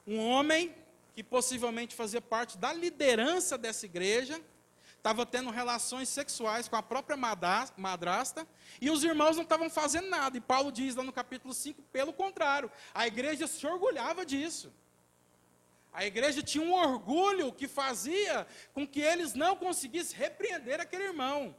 um 0.07 0.17
homem 0.17 0.73
que 1.13 1.23
possivelmente 1.23 1.95
fazia 1.95 2.21
parte 2.21 2.57
da 2.57 2.73
liderança 2.73 3.57
dessa 3.57 3.85
igreja, 3.85 4.41
estava 5.07 5.25
tendo 5.25 5.49
relações 5.49 6.09
sexuais 6.09 6.67
com 6.67 6.75
a 6.75 6.83
própria 6.83 7.15
madrasta, 7.15 8.45
e 8.81 8.89
os 8.89 9.05
irmãos 9.05 9.37
não 9.37 9.43
estavam 9.43 9.69
fazendo 9.69 10.09
nada. 10.09 10.35
E 10.37 10.41
Paulo 10.41 10.69
diz 10.69 10.95
lá 10.95 11.03
no 11.03 11.13
capítulo 11.13 11.53
5, 11.53 11.81
pelo 11.83 12.11
contrário, 12.11 12.69
a 12.93 13.07
igreja 13.07 13.47
se 13.47 13.65
orgulhava 13.65 14.25
disso. 14.25 14.69
A 15.93 16.05
igreja 16.05 16.43
tinha 16.43 16.61
um 16.63 16.73
orgulho 16.73 17.53
que 17.53 17.69
fazia 17.69 18.45
com 18.73 18.85
que 18.85 18.99
eles 18.99 19.33
não 19.33 19.55
conseguissem 19.55 20.17
repreender 20.17 20.81
aquele 20.81 21.05
irmão 21.05 21.55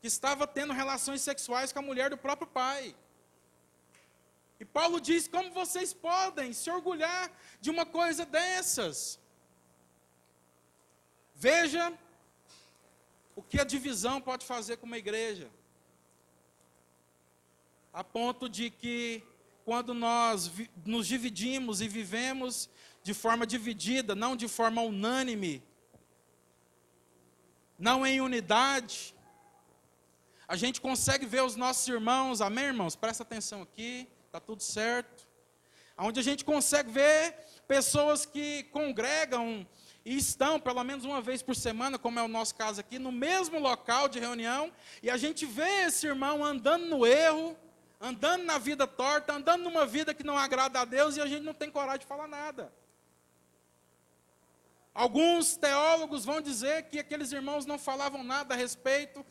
que 0.00 0.08
estava 0.08 0.44
tendo 0.44 0.72
relações 0.72 1.22
sexuais 1.22 1.72
com 1.72 1.78
a 1.78 1.82
mulher 1.90 2.10
do 2.10 2.18
próprio 2.18 2.48
pai. 2.48 2.94
E 4.58 4.64
Paulo 4.64 5.00
diz: 5.00 5.28
como 5.28 5.52
vocês 5.52 5.94
podem 5.94 6.52
se 6.52 6.68
orgulhar 6.68 7.30
de 7.60 7.70
uma 7.70 7.86
coisa 7.86 8.26
dessas? 8.26 9.18
Veja 11.36 11.92
o 13.36 13.42
que 13.42 13.60
a 13.60 13.64
divisão 13.64 14.20
pode 14.20 14.44
fazer 14.44 14.76
com 14.76 14.86
uma 14.86 14.98
igreja. 14.98 15.50
A 17.92 18.02
ponto 18.02 18.48
de 18.48 18.70
que, 18.70 19.22
quando 19.64 19.94
nós 19.94 20.50
nos 20.84 21.06
dividimos 21.06 21.80
e 21.80 21.88
vivemos 21.88 22.68
de 23.02 23.14
forma 23.14 23.46
dividida, 23.46 24.14
não 24.14 24.34
de 24.34 24.48
forma 24.48 24.82
unânime, 24.82 25.62
não 27.78 28.06
em 28.06 28.20
unidade. 28.20 29.14
A 30.46 30.56
gente 30.56 30.80
consegue 30.80 31.26
ver 31.26 31.42
os 31.42 31.56
nossos 31.56 31.86
irmãos, 31.88 32.40
amém, 32.40 32.66
irmãos? 32.66 32.96
Presta 32.96 33.22
atenção 33.22 33.62
aqui, 33.62 34.08
está 34.26 34.40
tudo 34.40 34.62
certo. 34.62 35.26
Onde 35.96 36.18
a 36.18 36.22
gente 36.22 36.44
consegue 36.44 36.90
ver 36.90 37.36
pessoas 37.66 38.26
que 38.26 38.64
congregam 38.64 39.66
e 40.04 40.16
estão 40.16 40.60
pelo 40.60 40.84
menos 40.84 41.04
uma 41.04 41.20
vez 41.20 41.42
por 41.42 41.56
semana, 41.56 41.98
como 41.98 42.18
é 42.18 42.22
o 42.22 42.28
nosso 42.28 42.54
caso 42.54 42.80
aqui, 42.80 42.98
no 42.98 43.10
mesmo 43.10 43.58
local 43.58 44.08
de 44.08 44.20
reunião, 44.20 44.70
e 45.02 45.10
a 45.10 45.16
gente 45.16 45.46
vê 45.46 45.86
esse 45.86 46.06
irmão 46.06 46.44
andando 46.44 46.86
no 46.86 47.06
erro, 47.06 47.56
andando 48.00 48.44
na 48.44 48.58
vida 48.58 48.86
torta, 48.86 49.32
andando 49.32 49.64
numa 49.64 49.86
vida 49.86 50.12
que 50.12 50.22
não 50.22 50.36
agrada 50.36 50.80
a 50.80 50.84
Deus, 50.84 51.16
e 51.16 51.20
a 51.20 51.26
gente 51.26 51.42
não 51.42 51.54
tem 51.54 51.70
coragem 51.70 52.00
de 52.00 52.06
falar 52.06 52.28
nada. 52.28 52.70
Alguns 54.94 55.56
teólogos 55.56 56.24
vão 56.24 56.40
dizer 56.40 56.84
que 56.84 56.98
aqueles 56.98 57.32
irmãos 57.32 57.66
não 57.66 57.78
falavam 57.78 58.22
nada 58.22 58.54
a 58.54 58.56
respeito, 58.56 59.24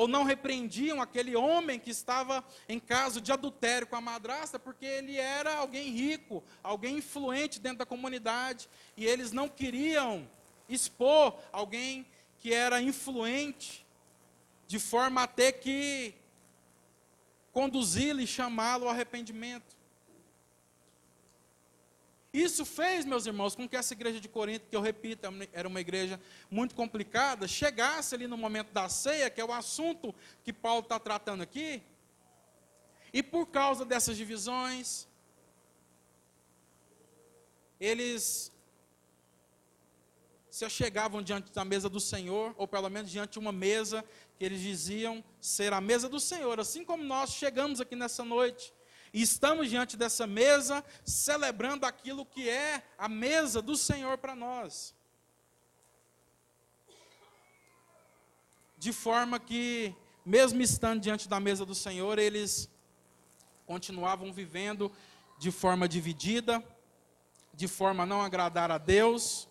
ou 0.00 0.08
não 0.08 0.24
repreendiam 0.24 1.02
aquele 1.02 1.36
homem 1.36 1.78
que 1.78 1.90
estava 1.90 2.42
em 2.66 2.80
caso 2.80 3.20
de 3.20 3.30
adultério 3.32 3.86
com 3.86 3.96
a 3.96 4.00
madrasta, 4.00 4.58
porque 4.58 4.86
ele 4.86 5.18
era 5.18 5.56
alguém 5.56 5.90
rico, 5.90 6.42
alguém 6.62 6.96
influente 6.96 7.60
dentro 7.60 7.80
da 7.80 7.84
comunidade, 7.84 8.66
e 8.96 9.04
eles 9.04 9.30
não 9.30 9.46
queriam 9.46 10.26
expor 10.70 11.38
alguém 11.52 12.06
que 12.38 12.50
era 12.50 12.80
influente, 12.80 13.84
de 14.66 14.78
forma 14.78 15.24
a 15.24 15.26
ter 15.26 15.52
que 15.60 16.14
conduzi-lo 17.52 18.22
e 18.22 18.26
chamá-lo 18.26 18.86
ao 18.86 18.92
arrependimento. 18.92 19.76
Isso 22.32 22.64
fez, 22.64 23.04
meus 23.04 23.26
irmãos, 23.26 23.56
com 23.56 23.68
que 23.68 23.76
essa 23.76 23.92
igreja 23.92 24.20
de 24.20 24.28
Corinto, 24.28 24.68
que 24.68 24.76
eu 24.76 24.80
repito, 24.80 25.26
era 25.52 25.66
uma 25.66 25.80
igreja 25.80 26.20
muito 26.48 26.76
complicada, 26.76 27.48
chegasse 27.48 28.14
ali 28.14 28.28
no 28.28 28.36
momento 28.36 28.70
da 28.72 28.88
ceia, 28.88 29.28
que 29.28 29.40
é 29.40 29.44
o 29.44 29.52
assunto 29.52 30.14
que 30.44 30.52
Paulo 30.52 30.82
está 30.82 30.98
tratando 30.98 31.42
aqui, 31.42 31.82
E 33.12 33.22
por 33.22 33.46
causa 33.46 33.84
dessas 33.84 34.16
divisões, 34.16 35.08
eles 37.80 38.52
se 40.48 40.64
achegavam 40.64 41.22
diante 41.22 41.50
da 41.52 41.64
mesa 41.64 41.88
do 41.88 41.98
Senhor, 41.98 42.54
ou 42.56 42.68
pelo 42.68 42.88
menos 42.88 43.10
diante 43.10 43.32
de 43.32 43.38
uma 43.38 43.52
mesa 43.52 44.04
que 44.38 44.44
eles 44.44 44.60
diziam 44.60 45.24
ser 45.40 45.72
a 45.72 45.80
mesa 45.80 46.08
do 46.08 46.20
Senhor, 46.20 46.60
assim 46.60 46.84
como 46.84 47.02
nós 47.02 47.30
chegamos 47.30 47.80
aqui 47.80 47.96
nessa 47.96 48.24
noite 48.24 48.72
e 49.12 49.22
estamos 49.22 49.68
diante 49.68 49.96
dessa 49.96 50.26
mesa 50.26 50.84
celebrando 51.04 51.84
aquilo 51.84 52.24
que 52.24 52.48
é 52.48 52.82
a 52.96 53.08
mesa 53.08 53.60
do 53.60 53.76
Senhor 53.76 54.16
para 54.18 54.36
nós. 54.36 54.94
De 58.78 58.92
forma 58.92 59.38
que, 59.38 59.94
mesmo 60.24 60.62
estando 60.62 61.00
diante 61.00 61.28
da 61.28 61.40
mesa 61.40 61.66
do 61.66 61.74
Senhor, 61.74 62.18
eles 62.18 62.70
continuavam 63.66 64.32
vivendo 64.32 64.90
de 65.38 65.50
forma 65.50 65.88
dividida, 65.88 66.62
de 67.52 67.66
forma 67.66 68.04
a 68.04 68.06
não 68.06 68.22
agradar 68.22 68.70
a 68.70 68.78
Deus, 68.78 69.48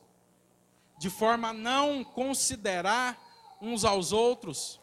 de 0.97 1.09
forma 1.09 1.49
a 1.49 1.53
não 1.53 2.03
considerar 2.03 3.17
uns 3.61 3.83
aos 3.83 4.11
outros. 4.11 4.79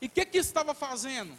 E 0.00 0.06
o 0.06 0.10
que, 0.10 0.24
que 0.24 0.38
estava 0.38 0.74
fazendo? 0.74 1.36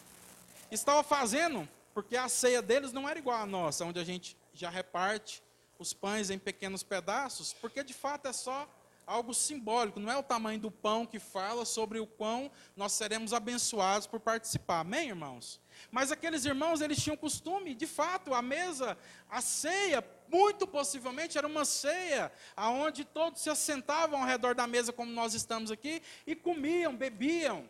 Estava 0.69 1.01
fazendo 1.01 1.67
porque 2.00 2.15
a 2.15 2.29
ceia 2.29 2.62
deles 2.62 2.94
não 2.94 3.10
era 3.10 3.20
igual 3.20 3.41
à 3.41 3.46
nossa, 3.46 3.84
onde 3.84 4.00
a 4.00 4.06
gente 4.06 4.38
já 4.53 4.70
reparte 4.70 5.44
os 5.77 5.91
pães 5.91 6.29
em 6.29 6.39
pequenos 6.39 6.82
pedaços, 6.82 7.51
porque 7.51 7.84
de 7.84 7.94
fato 7.94 8.25
é 8.29 8.32
só 8.32 8.70
algo 9.06 9.34
simbólico, 9.34 10.00
não 10.00 10.10
é 10.10 10.15
o 10.15 10.24
tamanho 10.24 10.62
do 10.62 10.72
pão 10.72 11.06
que 11.06 11.20
fala 11.20 11.65
sobre 11.65 12.00
o 12.00 12.08
quão 12.08 12.50
nós 12.74 12.94
seremos 12.94 13.34
abençoados 13.34 14.08
por 14.08 14.22
participar. 14.22 14.79
Amém, 14.79 15.10
irmãos? 15.10 15.60
Mas 15.91 16.10
aqueles 16.10 16.46
irmãos, 16.46 16.79
eles 16.79 17.03
tinham 17.03 17.18
costume, 17.18 17.75
de 17.75 17.86
fato, 17.86 18.34
a 18.34 18.41
mesa, 18.41 18.98
a 19.29 19.41
ceia, 19.41 20.01
muito 20.29 20.65
possivelmente 20.65 21.38
era 21.38 21.48
uma 21.48 21.65
ceia, 21.65 22.32
aonde 22.56 23.03
todos 23.03 23.41
se 23.41 23.50
assentavam 23.50 24.22
ao 24.22 24.25
redor 24.25 24.56
da 24.56 24.65
mesa, 24.65 24.94
como 24.94 25.12
nós 25.12 25.34
estamos 25.34 25.70
aqui, 25.70 26.01
e 26.25 26.34
comiam, 26.34 26.96
bebiam. 26.96 27.68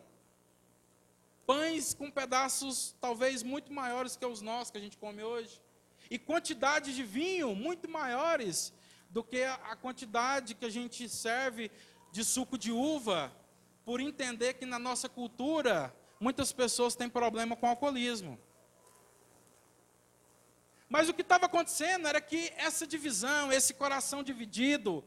Pães 1.50 1.94
com 1.94 2.08
pedaços 2.08 2.94
talvez 3.00 3.42
muito 3.42 3.72
maiores 3.72 4.14
que 4.14 4.24
os 4.24 4.40
nossos 4.40 4.70
que 4.70 4.78
a 4.78 4.80
gente 4.80 4.96
come 4.96 5.20
hoje. 5.24 5.60
E 6.08 6.16
quantidades 6.16 6.94
de 6.94 7.02
vinho 7.02 7.56
muito 7.56 7.90
maiores 7.90 8.72
do 9.08 9.24
que 9.24 9.42
a 9.42 9.74
quantidade 9.74 10.54
que 10.54 10.64
a 10.64 10.70
gente 10.70 11.08
serve 11.08 11.68
de 12.12 12.22
suco 12.22 12.56
de 12.56 12.70
uva, 12.70 13.32
por 13.84 13.98
entender 13.98 14.54
que 14.54 14.64
na 14.64 14.78
nossa 14.78 15.08
cultura 15.08 15.92
muitas 16.20 16.52
pessoas 16.52 16.94
têm 16.94 17.08
problema 17.08 17.56
com 17.56 17.66
alcoolismo. 17.66 18.38
Mas 20.88 21.08
o 21.08 21.12
que 21.12 21.22
estava 21.22 21.46
acontecendo 21.46 22.06
era 22.06 22.20
que 22.20 22.52
essa 22.56 22.86
divisão, 22.86 23.52
esse 23.52 23.74
coração 23.74 24.22
dividido, 24.22 25.04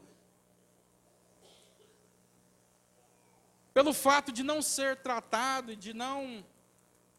pelo 3.74 3.92
fato 3.92 4.30
de 4.30 4.44
não 4.44 4.62
ser 4.62 4.96
tratado 4.98 5.72
e 5.72 5.76
de 5.76 5.92
não 5.92 6.46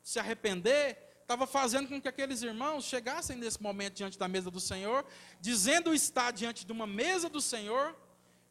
se 0.02 0.18
arrepender, 0.18 0.98
estava 1.22 1.46
fazendo 1.46 1.90
com 1.90 2.02
que 2.02 2.08
aqueles 2.08 2.42
irmãos 2.42 2.86
chegassem 2.86 3.36
nesse 3.36 3.62
momento 3.62 3.96
diante 3.96 4.18
da 4.18 4.28
mesa 4.28 4.50
do 4.50 4.62
Senhor, 4.62 5.06
dizendo 5.42 5.94
estar 5.94 6.32
diante 6.32 6.66
de 6.66 6.72
uma 6.72 6.88
mesa 6.88 7.28
do 7.28 7.42
Senhor, 7.42 7.94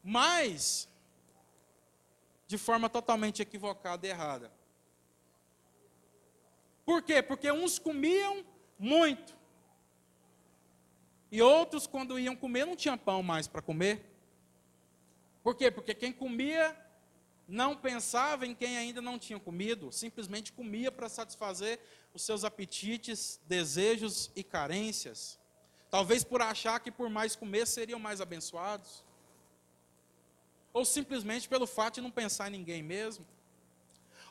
mas 0.03 0.87
de 2.47 2.59
forma 2.59 2.91
totalmente 2.91 3.41
equivocada 3.41 4.07
e 4.07 4.11
errada. 4.11 4.53
Por 6.85 7.03
quê? 7.03 7.23
Porque 7.23 7.51
uns 7.51 7.79
comiam 7.79 8.45
muito. 8.79 9.35
E 11.33 11.41
outros, 11.41 11.87
quando 11.87 12.19
iam 12.19 12.37
comer, 12.37 12.67
não 12.67 12.77
tinha 12.77 12.99
pão 12.99 13.23
mais 13.23 13.49
para 13.49 13.63
comer. 13.63 14.05
Por 15.43 15.55
quê? 15.55 15.71
Porque 15.71 15.95
quem 15.95 16.13
comia 16.13 16.84
não 17.47 17.77
pensava 17.77 18.47
em 18.47 18.55
quem 18.55 18.77
ainda 18.77 19.03
não 19.03 19.19
tinha 19.19 19.39
comido, 19.39 19.93
simplesmente 19.93 20.53
comia 20.53 20.91
para 20.91 21.09
satisfazer 21.09 21.79
os 22.15 22.23
seus 22.23 22.45
apetites, 22.45 23.41
desejos 23.47 24.31
e 24.35 24.43
carências. 24.43 25.39
Talvez 25.91 26.25
por 26.25 26.41
achar 26.41 26.81
que 26.81 26.91
por 26.91 27.09
mais 27.11 27.37
comer 27.37 27.67
seriam 27.67 27.99
mais 27.99 28.21
abençoados. 28.21 29.05
Ou 30.73 30.85
simplesmente 30.85 31.49
pelo 31.49 31.67
fato 31.67 31.97
de 31.97 32.01
não 32.01 32.11
pensar 32.11 32.49
em 32.49 32.59
ninguém 32.59 32.83
mesmo. 32.83 33.27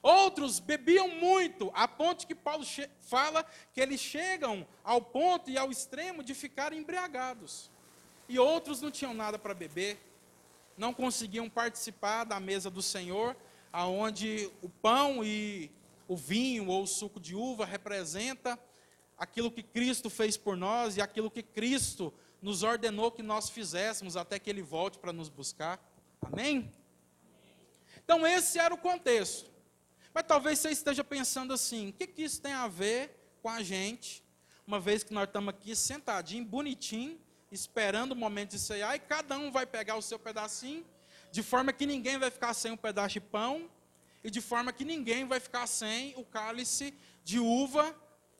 Outros 0.01 0.59
bebiam 0.59 1.07
muito, 1.07 1.71
a 1.73 1.87
ponto 1.87 2.27
que 2.27 2.35
Paulo 2.35 2.65
fala 2.99 3.45
que 3.73 3.79
eles 3.79 4.01
chegam 4.01 4.67
ao 4.83 5.01
ponto 5.01 5.49
e 5.49 5.57
ao 5.57 5.71
extremo 5.71 6.21
de 6.21 6.33
ficar 6.33 6.73
embriagados. 6.73 7.71
E 8.27 8.37
outros 8.37 8.81
não 8.81 8.91
tinham 8.91 9.13
nada 9.13 9.39
para 9.39 9.53
beber, 9.53 9.97
não 10.77 10.93
conseguiam 10.93 11.49
participar 11.49 12.23
da 12.23 12.39
mesa 12.39 12.69
do 12.69 12.81
Senhor, 12.81 13.35
aonde 13.71 14.49
o 14.61 14.69
pão 14.69 15.23
e 15.23 15.71
o 16.07 16.15
vinho 16.15 16.67
ou 16.67 16.83
o 16.83 16.87
suco 16.87 17.19
de 17.19 17.35
uva 17.35 17.65
representa 17.65 18.59
aquilo 19.17 19.51
que 19.51 19.63
Cristo 19.63 20.09
fez 20.09 20.37
por 20.37 20.57
nós 20.57 20.97
e 20.97 21.01
aquilo 21.01 21.31
que 21.31 21.43
Cristo 21.43 22.13
nos 22.41 22.61
ordenou 22.61 23.11
que 23.11 23.23
nós 23.23 23.49
fizéssemos 23.49 24.17
até 24.17 24.37
que 24.37 24.49
ele 24.49 24.61
volte 24.61 24.99
para 24.99 25.13
nos 25.13 25.29
buscar. 25.29 25.79
Amém? 26.21 26.71
Então 28.03 28.27
esse 28.27 28.59
era 28.59 28.73
o 28.73 28.77
contexto. 28.77 29.49
Mas 30.13 30.25
talvez 30.27 30.59
você 30.59 30.69
esteja 30.69 31.03
pensando 31.03 31.53
assim: 31.53 31.89
o 31.89 31.93
que, 31.93 32.05
que 32.05 32.21
isso 32.21 32.41
tem 32.41 32.53
a 32.53 32.67
ver 32.67 33.17
com 33.41 33.49
a 33.49 33.63
gente, 33.63 34.23
uma 34.67 34.79
vez 34.79 35.03
que 35.03 35.13
nós 35.13 35.27
estamos 35.27 35.49
aqui 35.49 35.75
sentadinho, 35.75 36.45
bonitinho, 36.45 37.19
esperando 37.53 38.13
o 38.13 38.15
momento 38.15 38.51
de 38.51 38.59
ceiar, 38.59 38.95
e 38.95 38.99
cada 38.99 39.37
um 39.37 39.51
vai 39.51 39.65
pegar 39.65 39.95
o 39.95 40.01
seu 40.01 40.17
pedacinho, 40.17 40.85
de 41.31 41.43
forma 41.43 41.71
que 41.71 41.85
ninguém 41.85 42.17
vai 42.17 42.31
ficar 42.31 42.53
sem 42.53 42.71
um 42.71 42.77
pedaço 42.77 43.13
de 43.13 43.21
pão, 43.21 43.69
e 44.23 44.29
de 44.29 44.41
forma 44.41 44.71
que 44.71 44.85
ninguém 44.85 45.25
vai 45.25 45.39
ficar 45.39 45.67
sem 45.67 46.13
o 46.15 46.23
cálice 46.23 46.93
de 47.23 47.39
uva, 47.39 47.95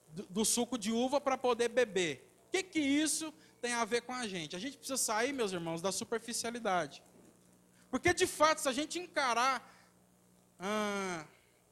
do, 0.08 0.22
do 0.24 0.44
suco 0.44 0.78
de 0.78 0.90
uva, 0.90 1.20
para 1.20 1.36
poder 1.36 1.68
beber. 1.68 2.30
O 2.48 2.50
que, 2.52 2.62
que 2.62 2.80
isso 2.80 3.32
tem 3.60 3.72
a 3.72 3.84
ver 3.84 4.02
com 4.02 4.12
a 4.12 4.26
gente? 4.26 4.56
A 4.56 4.58
gente 4.58 4.76
precisa 4.76 4.96
sair, 4.96 5.32
meus 5.32 5.52
irmãos, 5.52 5.82
da 5.82 5.92
superficialidade. 5.92 7.02
Porque, 7.90 8.14
de 8.14 8.26
fato, 8.26 8.60
se 8.60 8.68
a 8.68 8.72
gente 8.72 8.98
encarar 8.98 9.70
ah, 10.58 11.24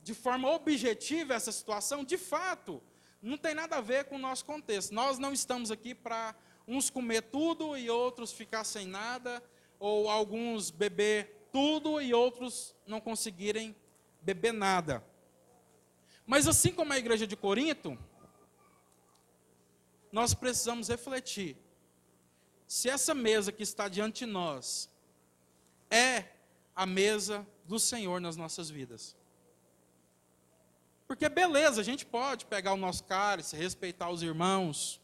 de 0.03 0.15
forma 0.15 0.51
objetiva 0.51 1.35
essa 1.35 1.53
situação, 1.53 2.05
de 2.05 2.19
fato, 2.19 2.83
não 3.23 3.39
tem 3.39 3.55
nada 3.55 3.77
a 3.77 3.81
ver 3.81 4.05
com 4.05 4.17
o 4.17 4.19
nosso 4.19 4.45
contexto. 4.45 4.93
Nós 4.93 5.19
não 5.19 5.33
estamos 5.33 5.71
aqui 5.71 5.95
para 5.95 6.35
uns 6.67 6.91
comer 6.91 7.23
tudo 7.23 7.77
e 7.77 7.91
outros 7.91 8.33
ficar 8.33 8.65
sem 8.65 8.87
nada, 8.87 9.43
ou 9.79 10.09
alguns 10.09 10.71
beber 10.71 11.49
tudo 11.53 12.01
e 12.01 12.15
outros 12.15 12.75
não 12.87 13.01
conseguirem 13.01 13.77
beber 14.21 14.53
nada. 14.53 15.05
Mas 16.27 16.47
assim 16.47 16.73
como 16.73 16.93
a 16.93 16.99
igreja 16.99 17.27
de 17.27 17.37
Corinto, 17.37 17.99
nós 20.11 20.35
precisamos 20.35 20.89
refletir 20.89 21.57
se 22.67 22.89
essa 22.89 23.15
mesa 23.15 23.53
que 23.53 23.63
está 23.63 23.89
diante 23.89 24.25
de 24.25 24.31
nós 24.33 24.91
é 25.91 26.29
a 26.75 26.87
mesa 26.87 27.47
do 27.67 27.79
Senhor 27.79 28.19
nas 28.21 28.37
nossas 28.37 28.71
vidas. 28.71 29.15
Porque 31.07 31.29
beleza, 31.29 31.83
a 31.83 31.85
gente 31.85 32.07
pode 32.07 32.47
pegar 32.47 32.73
o 32.73 32.79
nosso 32.79 33.05
cálice, 33.05 33.55
respeitar 33.57 34.09
os 34.09 34.23
irmãos. 34.23 35.02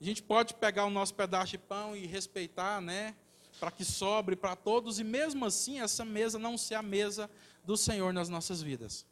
A 0.00 0.04
gente 0.04 0.22
pode 0.22 0.54
pegar 0.54 0.86
o 0.86 0.90
nosso 0.90 1.14
pedaço 1.14 1.50
de 1.50 1.58
pão 1.58 1.94
e 1.94 2.06
respeitar, 2.06 2.80
né? 2.80 3.14
Para 3.58 3.70
que 3.70 3.84
sobre 3.84 4.34
para 4.34 4.56
todos, 4.56 4.98
e 4.98 5.04
mesmo 5.04 5.44
assim 5.44 5.80
essa 5.80 6.04
mesa 6.04 6.38
não 6.38 6.56
ser 6.56 6.76
a 6.76 6.82
mesa 6.82 7.30
do 7.64 7.76
Senhor 7.76 8.12
nas 8.12 8.28
nossas 8.28 8.62
vidas. 8.62 9.04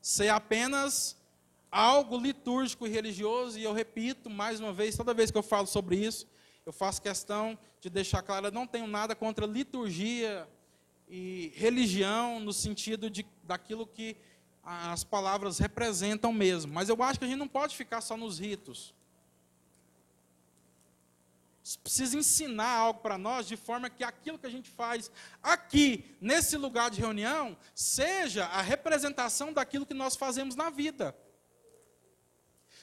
Ser 0.00 0.30
apenas 0.30 1.16
algo 1.70 2.16
litúrgico 2.16 2.86
e 2.86 2.90
religioso, 2.90 3.58
e 3.58 3.64
eu 3.64 3.74
repito 3.74 4.30
mais 4.30 4.58
uma 4.58 4.72
vez, 4.72 4.96
toda 4.96 5.12
vez 5.12 5.30
que 5.30 5.36
eu 5.36 5.42
falo 5.42 5.66
sobre 5.66 5.96
isso, 5.96 6.26
eu 6.64 6.72
faço 6.72 7.02
questão 7.02 7.58
de 7.80 7.90
deixar 7.90 8.22
claro, 8.22 8.46
eu 8.46 8.52
não 8.52 8.66
tenho 8.66 8.86
nada 8.86 9.14
contra 9.14 9.44
liturgia 9.44 10.48
e 11.06 11.52
religião 11.56 12.40
no 12.40 12.54
sentido 12.54 13.10
de, 13.10 13.26
daquilo 13.42 13.86
que 13.86 14.16
as 14.62 15.04
palavras 15.04 15.58
representam 15.58 16.32
mesmo. 16.32 16.72
Mas 16.72 16.88
eu 16.88 17.02
acho 17.02 17.18
que 17.18 17.26
a 17.26 17.28
gente 17.28 17.38
não 17.38 17.48
pode 17.48 17.76
ficar 17.76 18.00
só 18.00 18.16
nos 18.16 18.38
ritos. 18.38 18.94
Precisa 21.82 22.18
ensinar 22.18 22.68
algo 22.68 23.00
para 23.00 23.16
nós 23.16 23.46
de 23.46 23.56
forma 23.56 23.88
que 23.88 24.04
aquilo 24.04 24.38
que 24.38 24.46
a 24.46 24.50
gente 24.50 24.68
faz 24.68 25.10
aqui, 25.42 26.16
nesse 26.20 26.58
lugar 26.58 26.90
de 26.90 27.00
reunião, 27.00 27.56
seja 27.74 28.44
a 28.46 28.60
representação 28.60 29.52
daquilo 29.52 29.86
que 29.86 29.94
nós 29.94 30.14
fazemos 30.14 30.54
na 30.54 30.68
vida. 30.68 31.16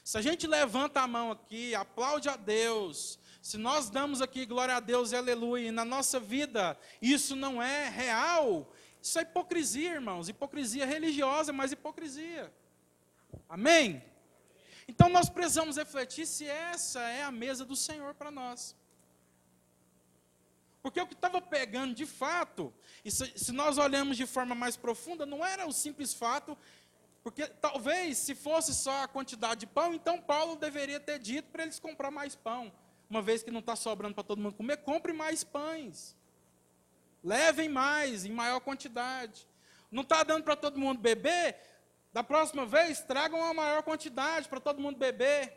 Se 0.04 0.18
a 0.18 0.22
gente 0.22 0.48
levanta 0.48 1.00
a 1.02 1.08
mão 1.08 1.32
aqui, 1.32 1.76
aplaude 1.76 2.28
a 2.28 2.36
Deus, 2.36 3.20
se 3.40 3.56
nós 3.56 3.90
damos 3.90 4.20
aqui 4.20 4.48
glória 4.48 4.76
a 4.76 4.80
Deus 4.80 5.12
e 5.12 5.16
aleluia, 5.16 5.68
e 5.68 5.72
na 5.72 5.86
nossa 5.86 6.20
vida 6.20 6.76
isso 7.00 7.36
não 7.36 7.62
é 7.62 7.88
real, 7.88 8.74
isso 9.00 9.20
é 9.20 9.22
hipocrisia, 9.22 9.94
irmãos. 9.94 10.28
Hipocrisia 10.28 10.86
religiosa, 10.86 11.54
mas 11.54 11.72
hipocrisia. 11.72 12.52
Amém? 13.48 14.04
Então 14.92 15.08
nós 15.08 15.30
precisamos 15.30 15.78
refletir 15.78 16.26
se 16.28 16.46
essa 16.46 17.00
é 17.00 17.24
a 17.24 17.32
mesa 17.32 17.64
do 17.64 17.78
Senhor 17.78 18.14
para 18.14 18.30
nós. 18.30 18.76
Porque 20.84 21.00
o 21.00 21.08
que 21.08 21.14
estava 21.14 21.40
pegando 21.40 21.94
de 21.96 22.06
fato, 22.06 22.74
se, 23.06 23.32
se, 23.38 23.52
nós 23.54 23.78
olhamos 23.78 24.18
de 24.18 24.26
forma 24.26 24.54
mais 24.54 24.76
profunda, 24.76 25.26
não 25.26 25.46
era 25.46 25.66
o 25.66 25.72
simples 25.72 26.14
fato, 26.14 26.58
porque 27.24 27.48
talvez 27.48 28.18
se 28.18 28.36
fosse 28.36 28.76
só 28.76 29.04
a 29.04 29.08
quantidade 29.08 29.62
de 29.62 29.68
pão, 29.68 29.94
então 29.94 30.20
Paulo 30.20 30.58
deveria 30.58 31.00
ter 31.00 31.20
dito 31.20 31.50
para 31.52 31.64
eles 31.64 31.80
comprar 31.80 32.12
mais 32.12 32.36
pão. 32.36 32.70
Uma 33.10 33.22
vez 33.22 33.42
que 33.42 33.50
não 33.50 33.62
está 33.62 33.78
sobrando 33.78 34.14
para 34.14 34.26
todo 34.26 34.42
mundo 34.42 34.56
comer, 34.56 34.76
compre 34.78 35.14
mais 35.14 35.42
pães. 35.42 36.18
Levem 37.24 37.70
mais, 37.70 38.26
em 38.26 38.32
maior 38.32 38.60
quantidade. 38.60 39.48
Não 39.90 40.04
está 40.04 40.22
dando 40.22 40.44
para 40.44 40.58
todo 40.58 40.78
mundo 40.78 41.00
beber? 41.00 41.71
Da 42.14 42.24
próxima 42.24 42.66
vez, 42.66 43.02
tragam 43.02 43.40
uma 43.40 43.54
maior 43.54 43.84
quantidade 43.84 44.50
para 44.50 44.60
todo 44.60 44.82
mundo 44.82 44.98
beber. 44.98 45.54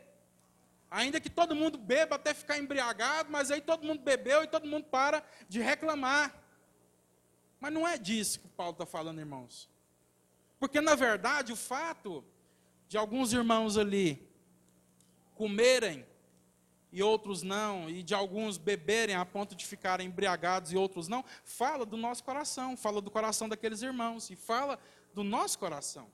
Ainda 0.89 1.19
que 1.19 1.29
todo 1.29 1.55
mundo 1.55 1.77
beba 1.77 2.15
até 2.15 2.33
ficar 2.33 2.57
embriagado, 2.57 3.29
mas 3.31 3.51
aí 3.51 3.59
todo 3.59 3.85
mundo 3.85 4.01
bebeu 4.01 4.43
e 4.43 4.47
todo 4.47 4.67
mundo 4.67 4.85
para 4.85 5.23
de 5.49 5.59
reclamar. 5.59 6.33
Mas 7.59 7.73
não 7.73 7.87
é 7.87 7.97
disso 7.97 8.39
que 8.39 8.47
Paulo 8.47 8.73
está 8.73 8.85
falando, 8.85 9.19
irmãos. 9.19 9.69
Porque, 10.59 10.79
na 10.79 10.95
verdade, 10.95 11.51
o 11.51 11.55
fato 11.55 12.23
de 12.87 12.97
alguns 12.97 13.33
irmãos 13.33 13.77
ali 13.77 14.25
comerem 15.33 16.05
e 16.91 17.03
outros 17.03 17.43
não, 17.43 17.89
e 17.89 18.01
de 18.01 18.13
alguns 18.13 18.57
beberem 18.57 19.15
a 19.15 19.25
ponto 19.25 19.53
de 19.53 19.65
ficarem 19.65 20.07
embriagados 20.07 20.71
e 20.71 20.77
outros 20.77 21.09
não, 21.09 21.25
fala 21.43 21.85
do 21.85 21.97
nosso 21.97 22.23
coração, 22.23 22.77
fala 22.77 23.01
do 23.01 23.11
coração 23.11 23.49
daqueles 23.49 23.81
irmãos, 23.81 24.29
e 24.29 24.35
fala 24.37 24.79
do 25.13 25.21
nosso 25.21 25.59
coração. 25.59 26.09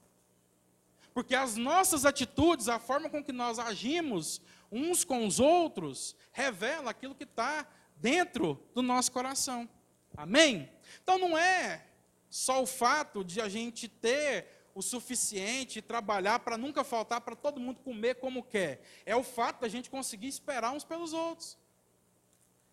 Porque 1.14 1.34
as 1.34 1.56
nossas 1.56 2.06
atitudes, 2.06 2.68
a 2.68 2.78
forma 2.78 3.10
com 3.10 3.22
que 3.22 3.32
nós 3.32 3.58
agimos 3.58 4.40
uns 4.70 5.04
com 5.04 5.26
os 5.26 5.38
outros, 5.38 6.16
revela 6.32 6.90
aquilo 6.90 7.14
que 7.14 7.24
está 7.24 7.66
dentro 7.96 8.62
do 8.74 8.82
nosso 8.82 9.12
coração. 9.12 9.68
Amém? 10.16 10.70
Então 11.02 11.18
não 11.18 11.36
é 11.36 11.86
só 12.30 12.62
o 12.62 12.66
fato 12.66 13.22
de 13.22 13.40
a 13.40 13.48
gente 13.48 13.88
ter 13.88 14.48
o 14.74 14.80
suficiente 14.80 15.78
e 15.78 15.82
trabalhar 15.82 16.38
para 16.38 16.56
nunca 16.56 16.82
faltar 16.82 17.20
para 17.20 17.36
todo 17.36 17.60
mundo 17.60 17.80
comer 17.80 18.14
como 18.16 18.42
quer. 18.42 18.82
É 19.04 19.14
o 19.14 19.22
fato 19.22 19.60
da 19.60 19.68
gente 19.68 19.90
conseguir 19.90 20.28
esperar 20.28 20.72
uns 20.72 20.84
pelos 20.84 21.12
outros. 21.12 21.58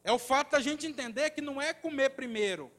É 0.03 0.11
o 0.11 0.19
fato 0.19 0.51
da 0.51 0.61
gente 0.61 0.87
entender 0.87 1.31
que 1.31 1.41
não 1.41 1.61
é 1.61 1.73
comer 1.73 2.11
primeiro, 2.11 2.71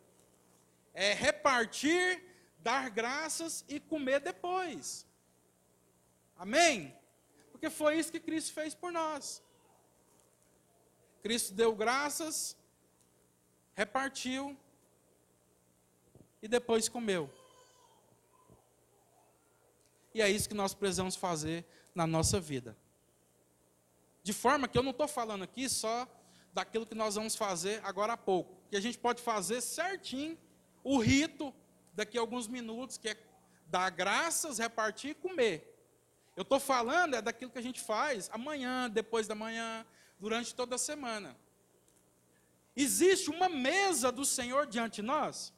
é 0.95 1.13
repartir, 1.13 2.25
dar 2.59 2.89
graças 2.89 3.63
e 3.69 3.79
comer 3.79 4.21
depois. 4.21 5.07
Amém? 6.41 6.97
Porque 7.53 7.69
foi 7.69 7.99
isso 7.99 8.11
que 8.11 8.19
Cristo 8.19 8.55
fez 8.55 8.75
por 8.75 8.91
nós. 8.91 9.43
Cristo 11.23 11.53
deu 11.53 11.75
graças, 11.77 12.57
repartiu 13.75 14.57
e 16.41 16.49
depois 16.49 16.89
comeu. 16.89 17.31
E 20.15 20.23
é 20.23 20.31
isso 20.31 20.49
que 20.49 20.55
nós 20.55 20.73
precisamos 20.73 21.15
fazer 21.15 21.63
na 21.95 22.07
nossa 22.07 22.41
vida. 22.41 22.75
De 24.23 24.33
forma 24.33 24.67
que 24.67 24.79
eu 24.79 24.83
não 24.83 24.93
estou 24.93 25.07
falando 25.07 25.45
aqui 25.45 25.69
só 25.69 26.09
daquilo 26.55 26.87
que 26.87 26.95
nós 26.95 27.17
vamos 27.17 27.37
fazer 27.37 27.85
agora 27.85 28.15
há 28.15 28.17
pouco. 28.17 28.57
Que 28.71 28.77
a 28.77 28.81
gente 28.81 28.97
pode 28.97 29.21
fazer 29.21 29.61
certinho 29.61 30.39
o 30.83 30.97
rito 30.97 31.55
daqui 31.93 32.17
a 32.17 32.21
alguns 32.23 32.49
minutos, 32.49 32.97
que 32.97 33.11
é 33.11 33.17
dar 33.67 33.91
graças, 33.91 34.57
repartir 34.57 35.11
e 35.11 35.15
comer. 35.15 35.70
Eu 36.41 36.43
estou 36.43 36.59
falando 36.59 37.17
é 37.17 37.21
daquilo 37.21 37.51
que 37.51 37.59
a 37.59 37.63
gente 37.63 37.83
faz 37.83 38.31
amanhã, 38.33 38.89
depois 38.89 39.29
da 39.29 39.35
manhã, 39.35 39.85
durante 40.19 40.55
toda 40.55 40.77
a 40.77 40.79
semana. 40.79 41.37
Existe 42.75 43.29
uma 43.29 43.47
mesa 43.47 44.11
do 44.11 44.25
Senhor 44.25 44.67
diante 44.67 44.97
de 44.97 45.03
nós? 45.03 45.53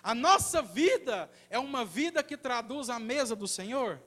A 0.00 0.14
nossa 0.14 0.62
vida 0.62 1.28
é 1.50 1.58
uma 1.58 1.84
vida 1.84 2.22
que 2.22 2.36
traduz 2.36 2.88
a 2.88 3.00
mesa 3.00 3.34
do 3.34 3.48
Senhor? 3.48 4.00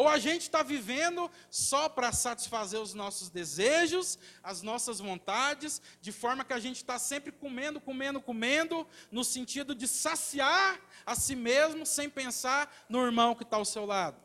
Ou 0.00 0.08
a 0.08 0.18
gente 0.18 0.40
está 0.44 0.62
vivendo 0.62 1.30
só 1.50 1.86
para 1.86 2.10
satisfazer 2.10 2.80
os 2.80 2.94
nossos 2.94 3.28
desejos, 3.28 4.18
as 4.42 4.62
nossas 4.62 4.98
vontades, 4.98 5.82
de 6.00 6.10
forma 6.10 6.42
que 6.42 6.54
a 6.54 6.58
gente 6.58 6.76
está 6.76 6.98
sempre 6.98 7.30
comendo, 7.30 7.78
comendo, 7.78 8.18
comendo, 8.18 8.88
no 9.12 9.22
sentido 9.22 9.74
de 9.74 9.86
saciar 9.86 10.80
a 11.04 11.14
si 11.14 11.36
mesmo, 11.36 11.84
sem 11.84 12.08
pensar 12.08 12.74
no 12.88 13.04
irmão 13.04 13.34
que 13.34 13.42
está 13.42 13.58
ao 13.58 13.64
seu 13.66 13.84
lado? 13.84 14.16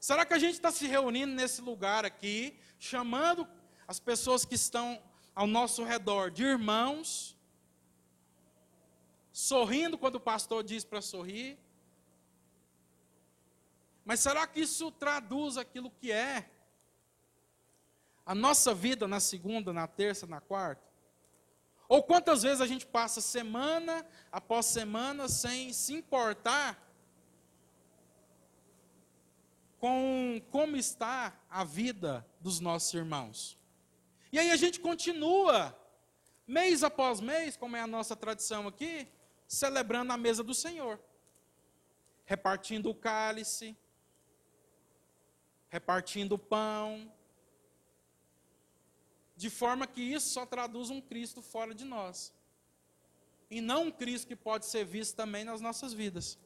Será 0.00 0.26
que 0.26 0.34
a 0.34 0.38
gente 0.40 0.54
está 0.54 0.72
se 0.72 0.88
reunindo 0.88 1.32
nesse 1.32 1.60
lugar 1.60 2.04
aqui, 2.04 2.58
chamando 2.76 3.46
as 3.86 4.00
pessoas 4.00 4.44
que 4.44 4.56
estão 4.56 5.00
ao 5.32 5.46
nosso 5.46 5.84
redor 5.84 6.32
de 6.32 6.42
irmãos, 6.42 7.36
sorrindo 9.32 9.96
quando 9.96 10.16
o 10.16 10.20
pastor 10.20 10.64
diz 10.64 10.84
para 10.84 11.00
sorrir. 11.00 11.56
Mas 14.08 14.20
será 14.20 14.46
que 14.46 14.60
isso 14.60 14.90
traduz 14.90 15.58
aquilo 15.58 15.90
que 15.90 16.10
é 16.10 16.50
a 18.24 18.34
nossa 18.34 18.72
vida 18.72 19.06
na 19.06 19.20
segunda, 19.20 19.70
na 19.70 19.86
terça, 19.86 20.26
na 20.26 20.40
quarta? 20.40 20.82
Ou 21.86 22.02
quantas 22.02 22.42
vezes 22.42 22.62
a 22.62 22.66
gente 22.66 22.86
passa 22.86 23.20
semana 23.20 24.06
após 24.32 24.64
semana 24.64 25.28
sem 25.28 25.74
se 25.74 25.92
importar 25.92 26.82
com 29.78 30.40
como 30.50 30.74
está 30.74 31.38
a 31.50 31.62
vida 31.62 32.26
dos 32.40 32.60
nossos 32.60 32.94
irmãos? 32.94 33.58
E 34.32 34.38
aí 34.38 34.50
a 34.50 34.56
gente 34.56 34.80
continua, 34.80 35.78
mês 36.46 36.82
após 36.82 37.20
mês, 37.20 37.58
como 37.58 37.76
é 37.76 37.82
a 37.82 37.86
nossa 37.86 38.16
tradição 38.16 38.66
aqui, 38.66 39.06
celebrando 39.46 40.14
a 40.14 40.16
mesa 40.16 40.42
do 40.42 40.54
Senhor, 40.54 40.98
repartindo 42.24 42.88
o 42.88 42.94
cálice, 42.94 43.76
repartindo 45.68 46.38
pão, 46.38 47.12
de 49.36 49.48
forma 49.48 49.86
que 49.86 50.02
isso 50.02 50.30
só 50.30 50.44
traduz 50.44 50.90
um 50.90 51.00
Cristo 51.00 51.40
fora 51.40 51.74
de 51.74 51.84
nós. 51.84 52.32
E 53.50 53.60
não 53.60 53.84
um 53.84 53.90
Cristo 53.90 54.26
que 54.26 54.36
pode 54.36 54.66
ser 54.66 54.84
visto 54.84 55.14
também 55.14 55.44
nas 55.44 55.60
nossas 55.60 55.92
vidas. 55.92 56.38